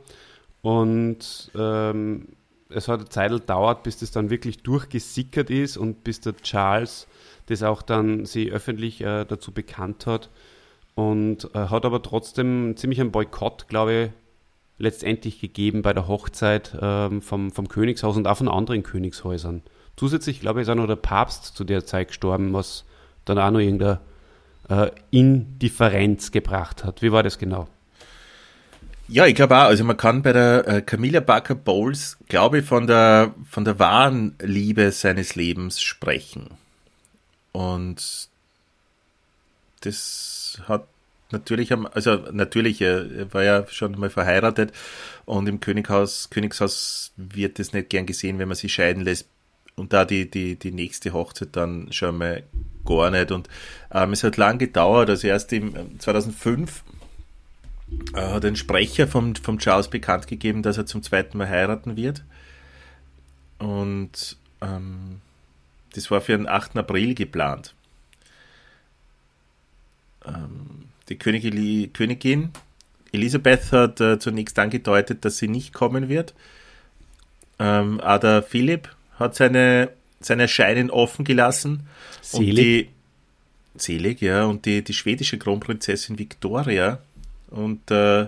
[0.61, 2.27] Und ähm,
[2.69, 7.07] es hat eine Zeit gedauert, bis das dann wirklich durchgesickert ist und bis der Charles
[7.47, 10.29] das auch dann sie öffentlich äh, dazu bekannt hat.
[10.95, 14.22] Und äh, hat aber trotzdem ziemlich einen Boykott, glaube ich,
[14.77, 19.61] letztendlich gegeben bei der Hochzeit ähm, vom, vom Königshaus und auch von anderen Königshäusern.
[19.95, 22.85] Zusätzlich, glaube ich, ist auch noch der Papst zu der Zeit gestorben, was
[23.25, 23.99] dann auch noch irgendeine
[24.69, 27.01] äh, Indifferenz gebracht hat.
[27.01, 27.67] Wie war das genau?
[29.07, 32.65] Ja, ich glaube auch, also man kann bei der äh, Camilla Barker Bowles, glaube ich,
[32.65, 36.49] von der, von der wahren Liebe seines Lebens sprechen.
[37.51, 38.29] Und
[39.81, 40.87] das hat
[41.33, 44.71] natürlich, also natürlich, er war ja schon mal verheiratet
[45.25, 49.27] und im Könighaus, Königshaus wird es nicht gern gesehen, wenn man sich scheiden lässt.
[49.75, 52.43] und da die, die, die nächste Hochzeit dann schon mal
[52.85, 53.31] gar nicht.
[53.31, 53.49] Und
[53.91, 56.83] ähm, es hat lang gedauert, also erst im 2005
[58.13, 61.95] äh, hat ein Sprecher vom, vom Charles bekannt gegeben, dass er zum zweiten Mal heiraten
[61.95, 62.23] wird.
[63.59, 65.21] Und ähm,
[65.93, 66.77] das war für den 8.
[66.77, 67.73] April geplant.
[70.25, 72.51] Ähm, die Königin, Königin
[73.13, 76.33] Elisabeth hat äh, zunächst angedeutet, dass sie nicht kommen wird.
[77.59, 78.89] Ähm, aber Philipp
[79.19, 81.87] hat seine, sein Erscheinen offen gelassen.
[82.21, 82.49] Selig.
[82.49, 82.89] Und die,
[83.75, 84.45] selig, ja.
[84.45, 86.99] Und die, die schwedische Kronprinzessin Victoria
[87.51, 88.27] und äh,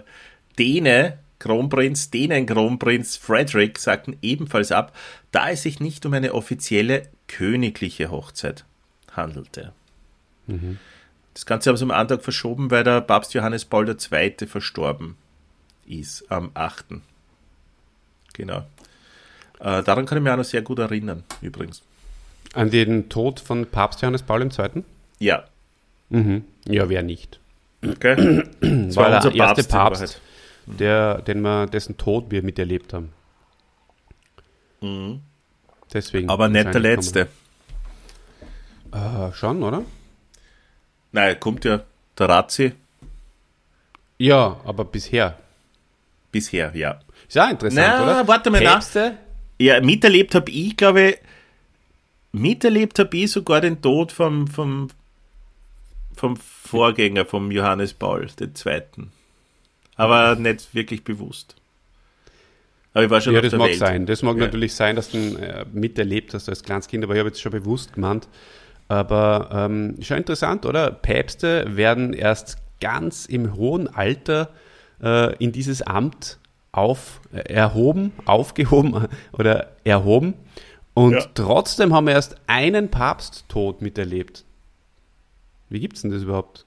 [0.60, 4.96] Däne, Kronprinz, Dänen Kronprinz Frederick sagten ebenfalls ab,
[5.32, 8.66] da es sich nicht um eine offizielle königliche Hochzeit
[9.12, 9.74] handelte.
[10.46, 10.78] Mhm.
[11.36, 14.48] Das Ganze haben sie am Antrag verschoben, weil der Papst Johannes Paul II.
[14.48, 15.18] verstorben
[15.86, 16.86] ist am 8.
[18.34, 18.60] Genau.
[19.60, 21.84] Äh, daran kann ich mich auch noch sehr gut erinnern, übrigens.
[22.54, 24.84] An den Tod von Papst Johannes Paul II.?
[25.20, 25.44] Ja.
[26.10, 26.46] Mhm.
[26.66, 27.40] Ja, wer nicht.
[27.86, 28.44] Okay.
[28.62, 30.22] Das war, war der erste Papst, Papst
[30.66, 33.12] der, den wir, dessen Tod wir miterlebt haben.
[34.80, 35.20] Mhm.
[35.94, 36.30] Deswegen.
[36.30, 37.28] Aber nicht der letzte.
[38.92, 39.84] Äh, schon, oder?
[41.16, 41.82] Nein, kommt ja
[42.20, 42.74] der Razzi.
[44.18, 45.38] Ja, aber bisher.
[46.30, 47.00] Bisher, ja.
[47.26, 48.28] Ist ja interessant, Na, oder?
[48.28, 49.12] Warte mal Päpste?
[49.12, 49.18] nach.
[49.58, 51.18] Ja, miterlebt habe ich, glaube ich,
[52.34, 54.90] miterlebt habe ich sogar den Tod vom, vom,
[56.18, 58.82] vom Vorgänger, vom Johannes Paul II.
[59.96, 61.56] Aber nicht wirklich bewusst.
[62.94, 63.80] Aber ich war schon ja, das mag Welt.
[63.80, 64.06] sein.
[64.06, 64.44] Das mag ja.
[64.44, 67.54] natürlich sein, dass du äh, miterlebt hast als kleines Kind, aber ich habe jetzt schon
[67.54, 68.28] bewusst gemeint,
[68.88, 70.92] aber ähm, schon interessant, oder?
[70.92, 74.50] Päpste werden erst ganz im hohen Alter
[75.02, 76.40] äh, in dieses Amt
[76.72, 80.36] auf, äh, erhoben, aufgehoben oder erhoben.
[80.94, 81.26] Und ja.
[81.34, 84.46] trotzdem haben wir erst einen Papsttod miterlebt.
[85.70, 86.66] Wie gibt es denn das überhaupt?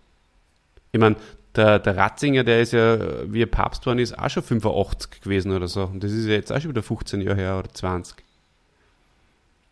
[0.93, 1.17] Ich meine,
[1.55, 2.99] der, der Ratzinger, der ist ja,
[3.33, 5.85] wie er Papst geworden ist, auch schon 85 gewesen oder so.
[5.85, 8.17] Und das ist ja jetzt auch schon wieder 15 Jahre her oder 20.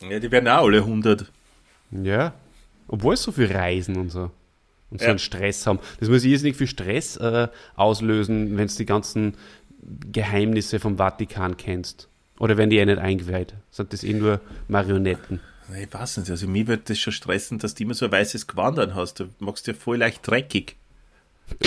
[0.01, 1.31] Ja, die werden auch alle 100.
[1.91, 2.35] Ja.
[2.89, 4.31] Obwohl es so viel Reisen und so.
[4.91, 5.11] Und so ja.
[5.11, 5.81] einen Stress haben.
[5.99, 9.35] Das muss jetzt nicht viel Stress äh, auslösen, wenn du die ganzen
[10.13, 12.09] Geheimnisse vom Vatikan kennst.
[12.39, 13.55] Oder wenn die eh nicht eingeweiht.
[13.71, 15.41] Sind das eh nur Marionetten?
[15.75, 16.31] Ich weiß nicht.
[16.31, 19.21] Also mir wird das schon stressen, dass du immer so ein weißes Gewand hast.
[19.21, 20.77] Du machst dir voll leicht dreckig.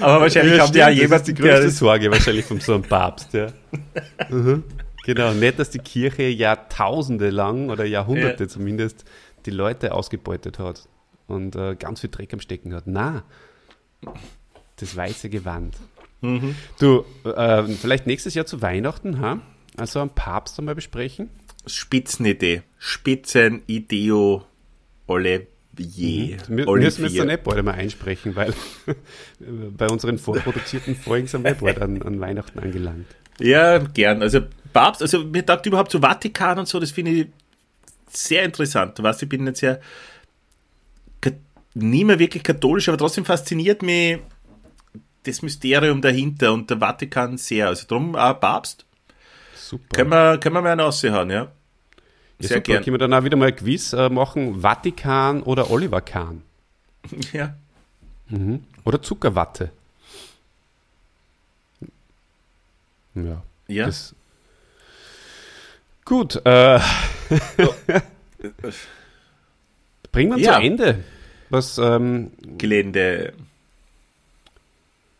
[0.00, 3.32] Aber wahrscheinlich ja, haben die auch jemand die größte Sorge wahrscheinlich von so einem Papst,
[3.34, 3.48] ja.
[4.30, 4.64] mhm.
[5.04, 8.48] Genau, nicht, dass die Kirche Jahrtausende lang oder Jahrhunderte ja.
[8.48, 9.04] zumindest
[9.46, 10.88] die Leute ausgebeutet hat
[11.26, 12.86] und äh, ganz viel Dreck am Stecken hat.
[12.86, 13.24] Na,
[14.76, 15.76] das weiße Gewand.
[16.20, 16.54] Mhm.
[16.78, 19.40] Du, äh, vielleicht nächstes Jahr zu Weihnachten, ha?
[19.76, 21.30] Also am Papst einmal besprechen.
[21.66, 22.62] Spitzenidee.
[22.78, 24.44] Spitzenideo
[25.06, 25.46] Olivier.
[26.48, 26.56] Mhm.
[26.56, 28.52] Wir müssen wir nicht bald einmal einsprechen, weil
[29.76, 33.06] bei unseren vorproduzierten Folgen sind wir bald an, an Weihnachten angelangt.
[33.38, 34.22] Ja, gern.
[34.22, 34.40] Also
[34.72, 37.26] Papst, also mir taugt überhaupt so Vatikan und so, das finde ich
[38.10, 38.98] sehr interessant.
[38.98, 39.78] Du weißt, ich bin jetzt ja
[41.74, 44.18] nie mehr wirklich katholisch, aber trotzdem fasziniert mich
[45.24, 47.68] das Mysterium dahinter und der Vatikan sehr.
[47.68, 48.84] Also drum auch Papst.
[49.54, 49.84] Super.
[49.92, 51.52] Können wir, können wir mal einen raushauen, ja.
[52.38, 52.84] Ja, Sehr gerne.
[52.84, 56.42] Können wir dann auch wieder mal ein Quiz äh, machen, Vatikan oder Oliver Kahn?
[57.32, 57.54] Ja.
[58.28, 58.64] Mhm.
[58.84, 59.72] Oder Zuckerwatte.
[63.14, 63.42] Ja.
[63.66, 63.86] Ja.
[63.86, 64.14] Das,
[66.10, 66.44] gut.
[66.44, 66.80] Äh,
[70.12, 70.56] Bringen wir ja.
[70.56, 71.04] zu Ende.
[71.50, 73.32] Was, ähm, Gelände.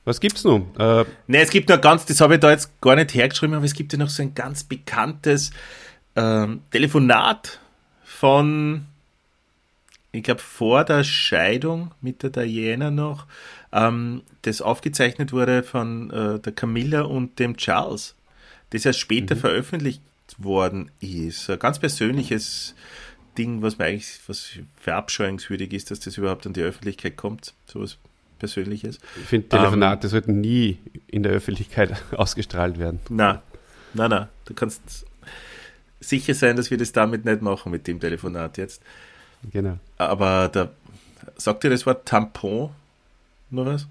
[0.04, 0.74] Was gibt's nun?
[0.78, 3.64] Äh, ne, es gibt noch ganz, das habe ich da jetzt gar nicht hergeschrieben, aber
[3.64, 5.52] es gibt ja noch so ein ganz bekanntes
[6.16, 7.60] ähm, Telefonat
[8.02, 8.86] von,
[10.10, 13.26] ich glaube, vor der Scheidung mit der Diana noch,
[13.72, 18.16] ähm, das aufgezeichnet wurde von äh, der Camilla und dem Charles,
[18.70, 19.40] das erst später mhm.
[19.40, 20.02] veröffentlicht
[20.38, 21.50] worden ist.
[21.50, 22.74] Ein ganz persönliches
[23.38, 27.54] Ding, was mir eigentlich was verabscheuungswürdig ist, dass das überhaupt an die Öffentlichkeit kommt.
[27.66, 27.98] Sowas
[28.38, 28.98] Persönliches.
[29.20, 30.78] Ich finde, Telefonate ähm, sollten nie
[31.08, 32.98] in der Öffentlichkeit ausgestrahlt werden.
[33.10, 33.42] Na,
[33.92, 34.28] na, na.
[34.46, 35.04] Du kannst
[36.00, 38.82] sicher sein, dass wir das damit nicht machen mit dem Telefonat jetzt.
[39.52, 39.78] Genau.
[39.98, 40.70] Aber da
[41.36, 42.70] sagt ihr das Wort Tampon
[43.50, 43.86] nur was?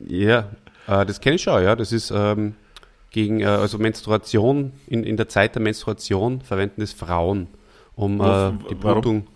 [0.00, 0.50] ja,
[0.86, 1.76] äh, das kenne ich schon, ja.
[1.76, 2.54] Das ist ähm,
[3.10, 7.48] gegen, äh, also Menstruation, in, in der Zeit der Menstruation verwenden es Frauen,
[7.94, 9.26] um äh, die Blutung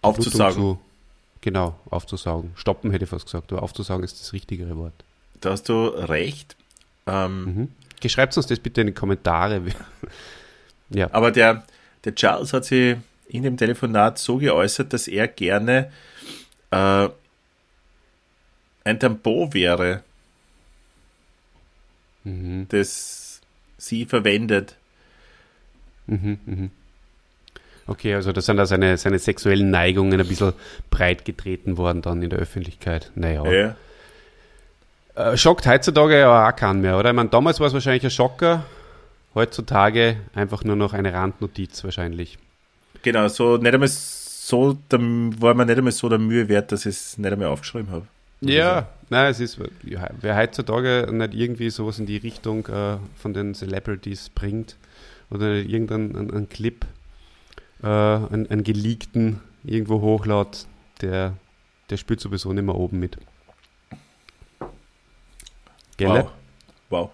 [0.00, 0.54] aufzusagen.
[0.54, 0.80] Blutung zu,
[1.40, 2.52] genau, aufzusaugen.
[2.54, 4.94] Stoppen hätte ich fast gesagt, aber aufzusaugen ist das richtigere Wort.
[5.40, 6.56] Da hast du recht.
[7.06, 7.68] Ähm, mhm.
[8.00, 9.62] Geschreibt uns das bitte in die Kommentare.
[10.90, 11.08] ja.
[11.12, 11.64] Aber der,
[12.04, 12.96] der Charles hat sich
[13.28, 15.90] in dem Telefonat so geäußert, dass er gerne
[16.70, 17.08] äh,
[18.84, 20.02] ein Tampon wäre,
[22.24, 22.66] mhm.
[22.68, 23.40] das
[23.78, 24.76] sie verwendet.
[26.06, 26.68] Mhm, mh.
[27.86, 30.52] Okay, also da sind da seine, seine sexuellen Neigungen ein bisschen
[30.90, 33.10] breit getreten worden dann in der Öffentlichkeit.
[33.16, 33.44] Naja.
[33.44, 33.76] Ja.
[35.14, 37.10] Äh, schockt heutzutage ja auch keinen mehr, oder?
[37.10, 38.64] Ich meine, damals war es wahrscheinlich ein Schocker,
[39.34, 42.38] heutzutage einfach nur noch eine Randnotiz wahrscheinlich.
[43.02, 46.86] Genau, so nicht einmal so, da war mir nicht einmal so der Mühe wert, dass
[46.86, 48.06] ich es nicht einmal aufgeschrieben habe.
[48.40, 53.54] Ja, nein, es ist, wer heutzutage nicht irgendwie sowas in die Richtung äh, von den
[53.54, 54.76] Celebrities bringt
[55.30, 56.84] oder irgendeinen Clip,
[57.82, 60.66] äh, einen, einen geleakten irgendwo hochlädt,
[61.00, 61.34] der,
[61.90, 63.18] der spielt sowieso nicht mehr oben mit.
[65.96, 66.08] Gell?
[66.08, 66.30] Wow.
[66.90, 67.10] wow.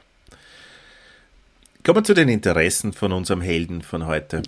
[1.84, 4.42] Kommen wir zu den Interessen von unserem Helden von heute.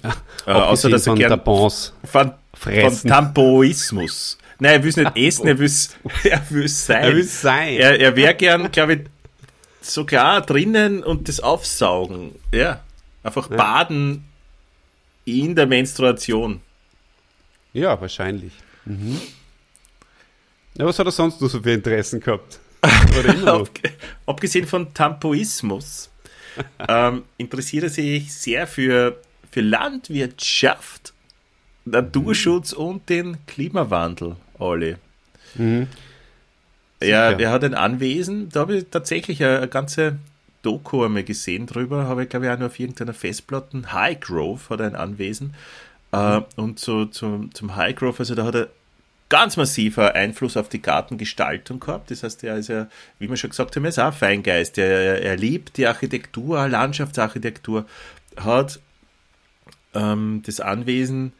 [0.46, 4.38] äh, außer dass er gern Tampons von, von Tampoismus.
[4.61, 7.03] Nein, er will es nicht essen, er will es er will's sein.
[7.03, 7.75] Er, will's sein.
[7.75, 9.01] er, er wäre gern, glaube ich,
[9.81, 12.35] sogar drinnen und das aufsaugen.
[12.53, 12.85] Ja.
[13.23, 13.57] Einfach ja.
[13.57, 14.25] baden
[15.25, 16.61] in der Menstruation.
[17.73, 18.53] Ja, wahrscheinlich.
[18.85, 19.21] Mhm.
[20.75, 22.59] Ja, was hat er sonst noch so für Interessen gehabt?
[24.27, 26.11] Abgesehen von Tampoismus
[26.89, 31.13] ähm, interessiert er sich sehr für, für Landwirtschaft,
[31.85, 32.79] Naturschutz mhm.
[32.79, 34.99] und den Klimawandel, alle.
[35.55, 35.89] Mhm.
[37.03, 40.19] Ja, er hat ein Anwesen, da habe ich tatsächlich eine, eine ganze
[40.63, 43.93] Doku einmal gesehen drüber, habe ich glaube ich auch nur auf irgendeiner Festplatte.
[43.93, 45.55] Highgrove hat ein Anwesen.
[46.13, 46.45] Äh, mhm.
[46.57, 48.69] und so zum, zum Highgrove, also da hat er
[49.31, 52.11] ganz massiver Einfluss auf die Gartengestaltung gehabt.
[52.11, 52.89] Das heißt, er ist ja,
[53.19, 54.77] wie wir schon gesagt haben, er ist auch ein Feingeist.
[54.77, 57.87] Er, er, er liebt die Architektur, Landschaftsarchitektur,
[58.37, 58.81] hat
[59.95, 61.33] ähm, das Anwesen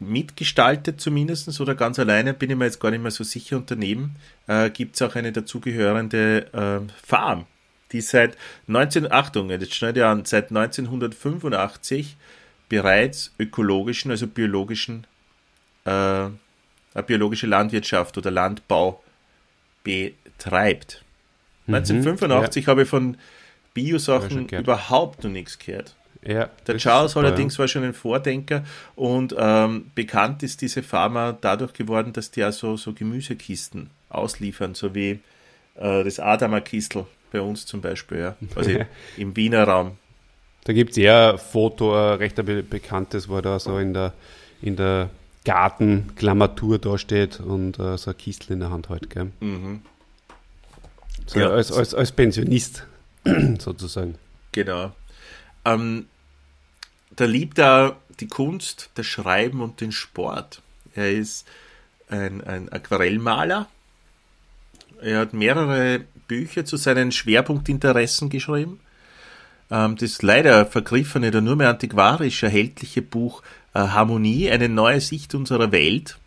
[0.00, 3.56] mitgestaltet zumindest oder ganz alleine, bin ich mir jetzt gar nicht mehr so sicher.
[3.58, 7.46] Und daneben äh, gibt es auch eine dazugehörende äh, Farm,
[7.92, 8.36] die seit
[8.66, 12.16] 19, Achtung, jetzt schnell an, seit 1985
[12.68, 15.06] bereits ökologischen, also biologischen
[15.84, 16.28] äh,
[17.06, 19.02] biologische Landwirtschaft oder Landbau
[19.84, 21.04] betreibt.
[21.66, 22.70] Mhm, 1985 ja.
[22.70, 23.16] habe ich von
[23.74, 25.94] Biosachen überhaupt noch nichts gehört.
[26.22, 28.62] Ja, der Charles allerdings war schon ein Vordenker
[28.94, 34.94] und ähm, bekannt ist diese Pharma dadurch geworden, dass die also so Gemüsekisten ausliefern, so
[34.94, 35.20] wie
[35.76, 38.36] äh, das Adamer Kistel bei uns zum Beispiel, ja.
[38.54, 38.70] also
[39.16, 39.92] im Wiener Raum.
[40.64, 42.36] Da gibt es ja ein Foto, ein recht
[42.68, 44.12] bekanntes, wo er da so in der,
[44.60, 45.08] in der
[45.44, 49.08] Gartenklamatur da steht und äh, so ein Kistel in der Hand halt.
[49.08, 49.30] Gell?
[49.40, 49.80] Mhm.
[51.26, 51.48] So ja.
[51.48, 52.86] als, als, als Pensionist
[53.58, 54.16] sozusagen.
[54.52, 54.92] Genau.
[55.64, 56.06] Ähm,
[57.14, 60.62] da liebt er die Kunst, das Schreiben und den Sport.
[60.94, 61.46] Er ist
[62.08, 63.68] ein, ein Aquarellmaler.
[65.00, 68.80] Er hat mehrere Bücher zu seinen Schwerpunktinteressen geschrieben.
[69.70, 73.42] Ähm, das leider vergriffene oder nur mehr antiquarisch erhältliche Buch
[73.74, 76.18] äh, Harmonie, eine neue Sicht unserer Welt,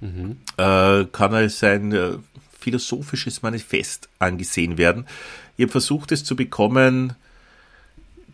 [0.00, 0.38] mhm.
[0.56, 2.12] äh, kann als ein äh,
[2.58, 5.06] philosophisches Manifest angesehen werden.
[5.56, 7.14] Ich habe versucht, es zu bekommen,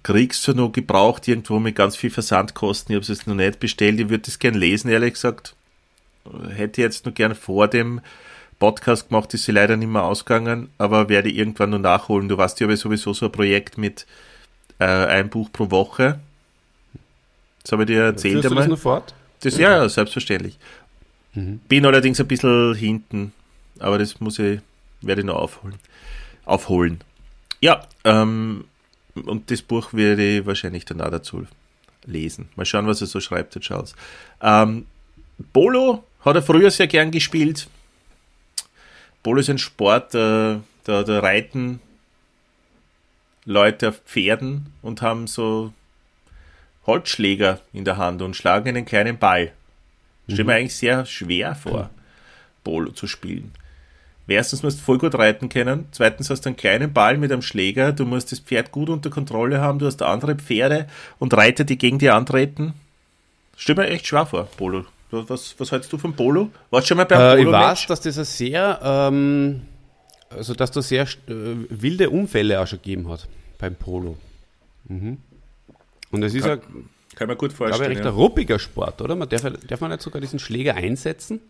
[0.02, 2.94] kriegst du noch gebraucht irgendwo mit ganz viel Versandkosten.
[2.94, 4.00] Ich habe es noch nicht bestellt.
[4.00, 5.54] Ich würde es gerne lesen, ehrlich gesagt.
[6.50, 8.00] Hätte jetzt nur gern vor dem
[8.58, 12.28] Podcast gemacht, ist sie leider nicht mehr ausgegangen, aber werde irgendwann noch nachholen.
[12.28, 14.06] Du weißt, ich habe sowieso so ein Projekt mit
[14.78, 16.18] äh, ein Buch pro Woche.
[17.62, 18.64] Das habe ich dir erzählt einmal.
[18.64, 19.14] Das noch fort?
[19.40, 20.58] Das, ja, ja, selbstverständlich.
[21.34, 21.60] Mhm.
[21.68, 23.32] Bin allerdings ein bisschen hinten,
[23.78, 24.60] aber das muss ich,
[25.02, 25.76] werde ich noch aufholen.
[26.44, 27.00] Aufholen.
[27.60, 28.64] Ja, ähm,
[29.26, 31.46] und das Buch werde ich wahrscheinlich dann auch dazu
[32.04, 32.48] lesen.
[32.56, 33.94] Mal schauen, was er so schreibt, der Charles.
[34.40, 34.86] Ähm,
[35.52, 37.68] Polo hat er früher sehr gern gespielt.
[39.22, 41.80] Polo ist ein Sport, äh, da, da reiten
[43.44, 45.72] Leute auf Pferden und haben so
[46.86, 49.52] Holzschläger in der Hand und schlagen einen kleinen Ball.
[50.26, 50.32] Mhm.
[50.32, 51.90] Stelle mir eigentlich sehr schwer vor,
[52.64, 53.52] Polo zu spielen.
[54.28, 57.40] Erstens musst du voll gut reiten können, zweitens hast du einen kleinen Ball mit einem
[57.40, 60.86] Schläger, du musst das Pferd gut unter Kontrolle haben, du hast andere Pferde
[61.18, 62.74] und Reiter, die gegen dich antreten.
[63.56, 64.84] Stell mir echt schwer vor, Polo.
[65.10, 66.50] Was, was hältst du vom Polo?
[66.70, 67.50] Warst du schon mal beim äh, Polo?
[67.50, 69.62] Ich weiß, dass das ein sehr, ähm,
[70.28, 71.06] also dass da sehr äh,
[71.70, 73.26] wilde Unfälle auch schon gegeben hat
[73.59, 74.18] beim Polo.
[74.88, 75.16] Mhm.
[76.10, 76.59] Und es ist ja,
[77.14, 77.90] kann man gut vorstellen.
[77.90, 78.12] Ich, recht ja.
[78.12, 79.16] ein ruppiger Sport, oder?
[79.16, 81.40] Man darf, darf man nicht sogar diesen Schläger einsetzen?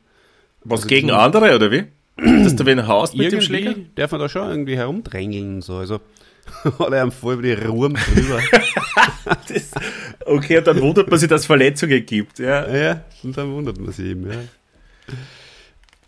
[0.63, 1.85] Was also gegen andere, oder wie?
[2.19, 3.75] Dass du wen haust mit dem Schläger?
[3.95, 5.77] Darf man da schon irgendwie herumdrängeln so.
[5.77, 6.01] Also
[6.79, 8.41] hat er voll über die Ruhm drüber.
[9.49, 9.71] das,
[10.25, 12.39] okay, und dann wundert man sich, dass es Verletzungen gibt.
[12.39, 14.39] Ja, ja und dann wundert man sich eben, ja.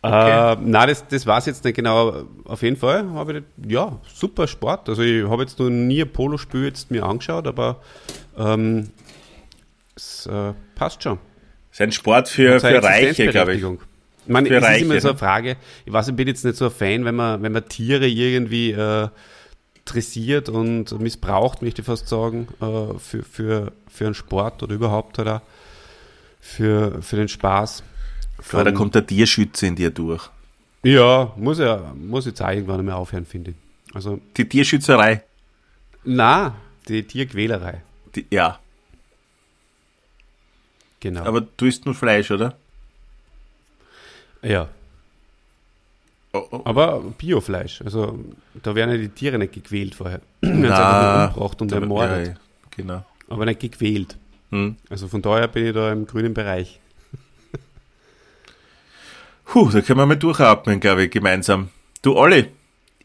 [0.03, 0.53] Okay.
[0.53, 2.25] Äh, nein, das, das war es jetzt nicht genau.
[2.45, 4.89] Auf jeden Fall habe ich, ja, super Sport.
[4.89, 7.83] Also ich habe jetzt noch nie ein Polospiel jetzt mir angeschaut, aber
[8.39, 8.89] ähm,
[9.95, 11.19] es äh, passt schon.
[11.69, 13.65] Das ist ein Sport für, für Reiche, glaube ich.
[14.31, 15.19] Ich meine, es Reiche, ist immer so eine ne?
[15.19, 18.07] Frage, ich weiß, ich bin jetzt nicht so ein Fan, wenn man, wenn man Tiere
[18.07, 19.09] irgendwie äh,
[19.85, 25.19] dressiert und missbraucht, möchte ich fast sagen, äh, für, für, für einen Sport oder überhaupt
[25.19, 25.43] oder
[26.41, 27.83] für, für den Spaß.
[28.39, 30.31] Von, da kommt der Tierschütze in dir durch.
[30.85, 33.57] Ja, muss ja, muss jetzt auch irgendwann einmal aufhören, finde ich.
[33.97, 35.25] Also, die Tierschützerei?
[36.05, 36.55] Na,
[36.87, 37.83] die Tierquälerei.
[38.15, 38.61] Die, ja.
[41.01, 41.25] Genau.
[41.25, 42.57] Aber du isst nur Fleisch, oder?
[44.43, 44.69] Ja.
[46.33, 46.61] Oh, oh.
[46.65, 47.83] Aber Biofleisch.
[47.83, 48.19] Also
[48.63, 50.21] da werden ja die Tiere nicht gequält vorher.
[50.41, 52.29] Werden sie einfach umgebracht und ermordet.
[52.29, 52.35] Ja,
[52.71, 53.05] genau.
[53.29, 54.17] Aber nicht gequält.
[54.51, 54.77] Hm.
[54.89, 56.81] Also von daher bin ich da im grünen Bereich.
[59.45, 61.71] Puh, da können wir mal durchatmen, glaube ich, gemeinsam.
[62.03, 62.47] Du Olli,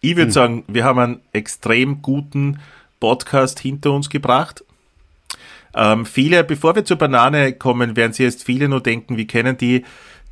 [0.01, 0.31] ich würde hm.
[0.31, 2.59] sagen, wir haben einen extrem guten
[2.99, 4.63] Podcast hinter uns gebracht.
[5.73, 9.57] Ähm, viele, bevor wir zur Banane kommen, werden Sie jetzt viele nur denken, wie können
[9.57, 9.83] die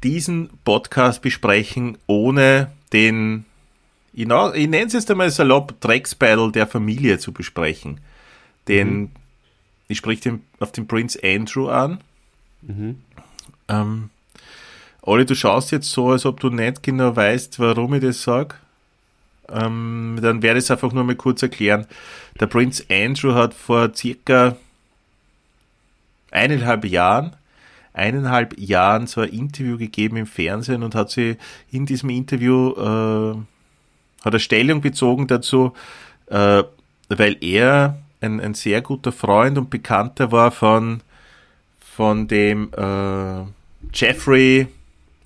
[0.04, 3.46] diesen Podcast besprechen, ohne den,
[4.14, 4.28] ich, ich
[4.68, 8.00] nenne es jetzt einmal salopp, Drecksbattle der Familie zu besprechen.
[8.68, 9.12] Den, mhm.
[9.88, 12.00] ich sprich den, auf den Prince Andrew an.
[12.62, 13.02] Mhm.
[13.68, 14.10] Ähm,
[15.02, 18.56] Olli, du schaust jetzt so, als ob du nicht genau weißt, warum ich das sage.
[19.50, 21.86] Ähm, dann werde ich es einfach nur mal kurz erklären.
[22.40, 24.56] Der Prince Andrew hat vor circa
[26.32, 27.36] eineinhalb Jahren
[27.94, 31.38] eineinhalb Jahren so ein Interview gegeben im Fernsehen und hat sie
[31.72, 33.38] in diesem Interview äh,
[34.26, 35.74] hat er Stellung bezogen dazu,
[36.28, 36.64] äh,
[37.10, 41.02] weil er ein, ein sehr guter Freund und Bekannter war von,
[41.80, 43.44] von dem äh,
[43.94, 44.68] Jeffrey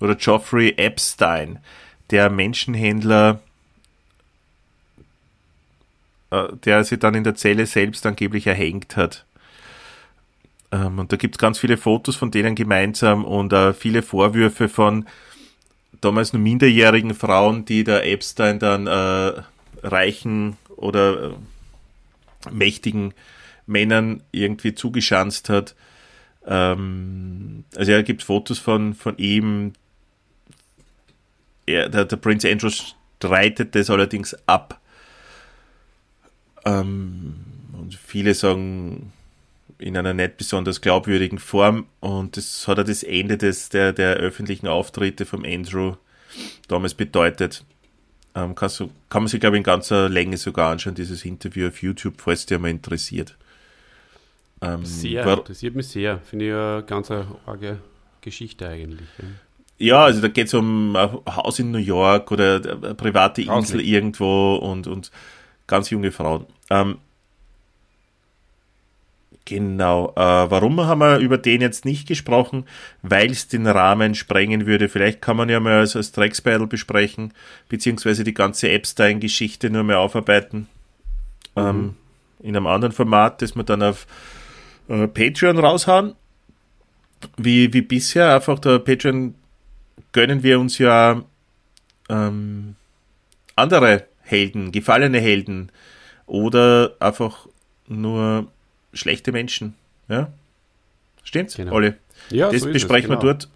[0.00, 1.60] oder Geoffrey Epstein,
[2.10, 3.40] der Menschenhändler,
[6.30, 9.24] äh, der sich dann in der Zelle selbst angeblich erhängt hat.
[10.70, 14.68] Ähm, und da gibt es ganz viele Fotos von denen gemeinsam und äh, viele Vorwürfe
[14.68, 15.06] von
[16.00, 19.42] damals nur minderjährigen Frauen, die der Epstein dann äh,
[19.82, 23.14] reichen oder äh, mächtigen
[23.66, 25.74] Männern irgendwie zugeschanzt hat.
[26.46, 29.72] Ähm, also er gibt Fotos von, von ihm.
[31.66, 34.80] Er, der, der Prince Andrew streitet das allerdings ab.
[36.64, 37.34] Ähm,
[37.72, 39.12] und viele sagen,
[39.78, 44.16] in einer nicht besonders glaubwürdigen Form und das hat er das Ende des, der, der
[44.16, 45.94] öffentlichen Auftritte vom Andrew
[46.66, 47.64] damals bedeutet.
[48.34, 51.68] Ähm, kann, so, kann man sich, glaube ich, in ganzer Länge sogar anschauen, dieses Interview
[51.68, 53.36] auf YouTube, falls dir mal interessiert.
[54.60, 56.18] Ähm, sehr, war, interessiert mich sehr.
[56.18, 57.78] Finde ich eine ganz arge
[58.20, 59.08] Geschichte eigentlich.
[59.18, 59.86] Ja.
[59.86, 63.52] ja also da geht es um ein Haus in New York oder eine private Insel
[63.52, 63.88] Auslich.
[63.88, 65.10] irgendwo und, und
[65.66, 66.46] ganz junge Frauen.
[66.70, 66.98] Ähm,
[69.48, 70.12] Genau.
[70.14, 72.66] Äh, warum haben wir über den jetzt nicht gesprochen?
[73.00, 74.90] Weil es den Rahmen sprengen würde.
[74.90, 77.32] Vielleicht kann man ja mal als, als Drecksbattle besprechen,
[77.70, 80.68] beziehungsweise die ganze Epstein-Geschichte nur mehr aufarbeiten.
[81.56, 81.62] Mhm.
[81.62, 81.94] Ähm,
[82.40, 84.06] in einem anderen Format, das wir dann auf
[84.88, 86.14] äh, Patreon raushauen.
[87.38, 89.34] Wie, wie bisher, einfach der Patreon
[90.12, 91.22] gönnen wir uns ja
[92.10, 92.76] ähm,
[93.56, 95.72] andere Helden, gefallene Helden
[96.26, 97.46] oder einfach
[97.86, 98.48] nur
[98.98, 99.74] schlechte Menschen.
[100.08, 100.32] Ja?
[101.22, 101.72] Stimmt's, genau.
[101.72, 101.94] Olli?
[102.30, 103.22] Ja, das so besprechen es, genau.
[103.22, 103.48] wir dort.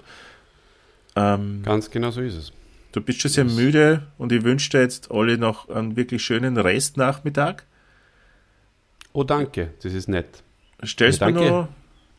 [1.17, 2.53] Ähm, Ganz genau so ist es.
[2.93, 6.59] Du bist schon sehr müde und ich wünsche dir jetzt, Olli, noch einen wirklich schönen
[6.59, 7.65] Restnachmittag.
[9.15, 10.43] Oh, danke, das ist nett.
[10.85, 11.69] Stellst du noch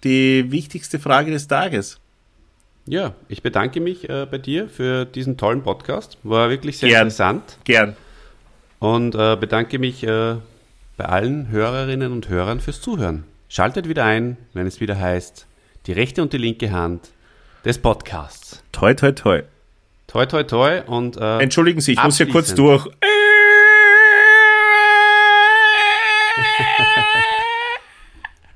[0.04, 2.00] die wichtigste Frage des Tages?
[2.86, 6.18] Ja, ich bedanke mich äh, bei dir für diesen tollen Podcast.
[6.24, 7.04] War wirklich sehr Gern.
[7.04, 7.58] interessant.
[7.64, 7.96] Gern.
[8.80, 10.36] Und äh, bedanke mich äh,
[10.98, 13.24] bei allen Hörerinnen und Hörern fürs Zuhören.
[13.50, 15.48] Schaltet wieder ein, wenn es wieder heißt,
[15.88, 17.10] die rechte und die linke Hand
[17.66, 18.62] des Podcasts.
[18.72, 19.42] Toi, toi, toi.
[20.08, 20.82] Toi, toi, toi.
[20.86, 22.86] Und, äh, Entschuldigen Sie, ich muss hier kurz durch.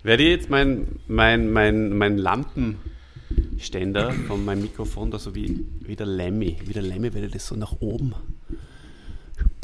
[0.04, 5.96] Werde ich jetzt mein, mein, mein, mein Lampenständer von meinem Mikrofon da so wie, wie
[5.96, 8.14] der Lemmy, wie der Lemmy werde ich das so nach oben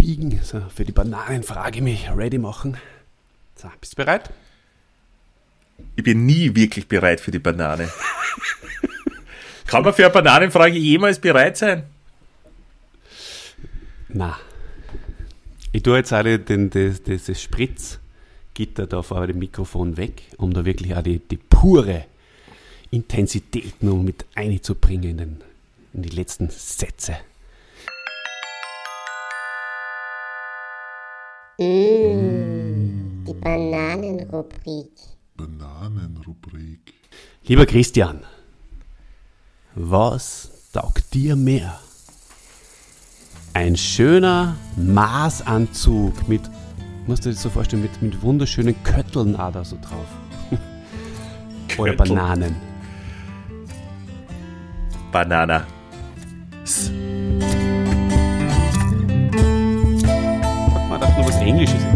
[0.03, 0.41] biegen.
[0.43, 2.75] So, für die Bananenfrage mich ready machen.
[3.55, 4.29] So, bist du bereit?
[5.95, 7.89] Ich bin nie wirklich bereit für die Banane.
[9.65, 11.83] Kann man für eine Bananenfrage jemals bereit sein?
[14.09, 14.37] Na.
[15.71, 20.65] Ich tue jetzt auch den, das, das Spritzgitter da vor dem Mikrofon weg, um da
[20.65, 22.05] wirklich auch die, die pure
[22.91, 25.41] Intensität noch mit einzubringen in, den,
[25.93, 27.15] in die letzten Sätze.
[31.59, 34.91] Mmh, die Bananenrubrik.
[35.37, 36.93] Bananenrubrik.
[37.43, 38.21] Lieber Christian,
[39.75, 41.79] was taugt dir mehr?
[43.53, 46.41] Ein schöner Maßanzug mit,
[47.05, 50.07] musst du dir das so vorstellen, mit, mit wunderschönen Kötteln auch da so drauf.
[51.77, 52.55] Oder Bananen.
[55.11, 55.67] Banana.
[61.65, 61.92] Dachte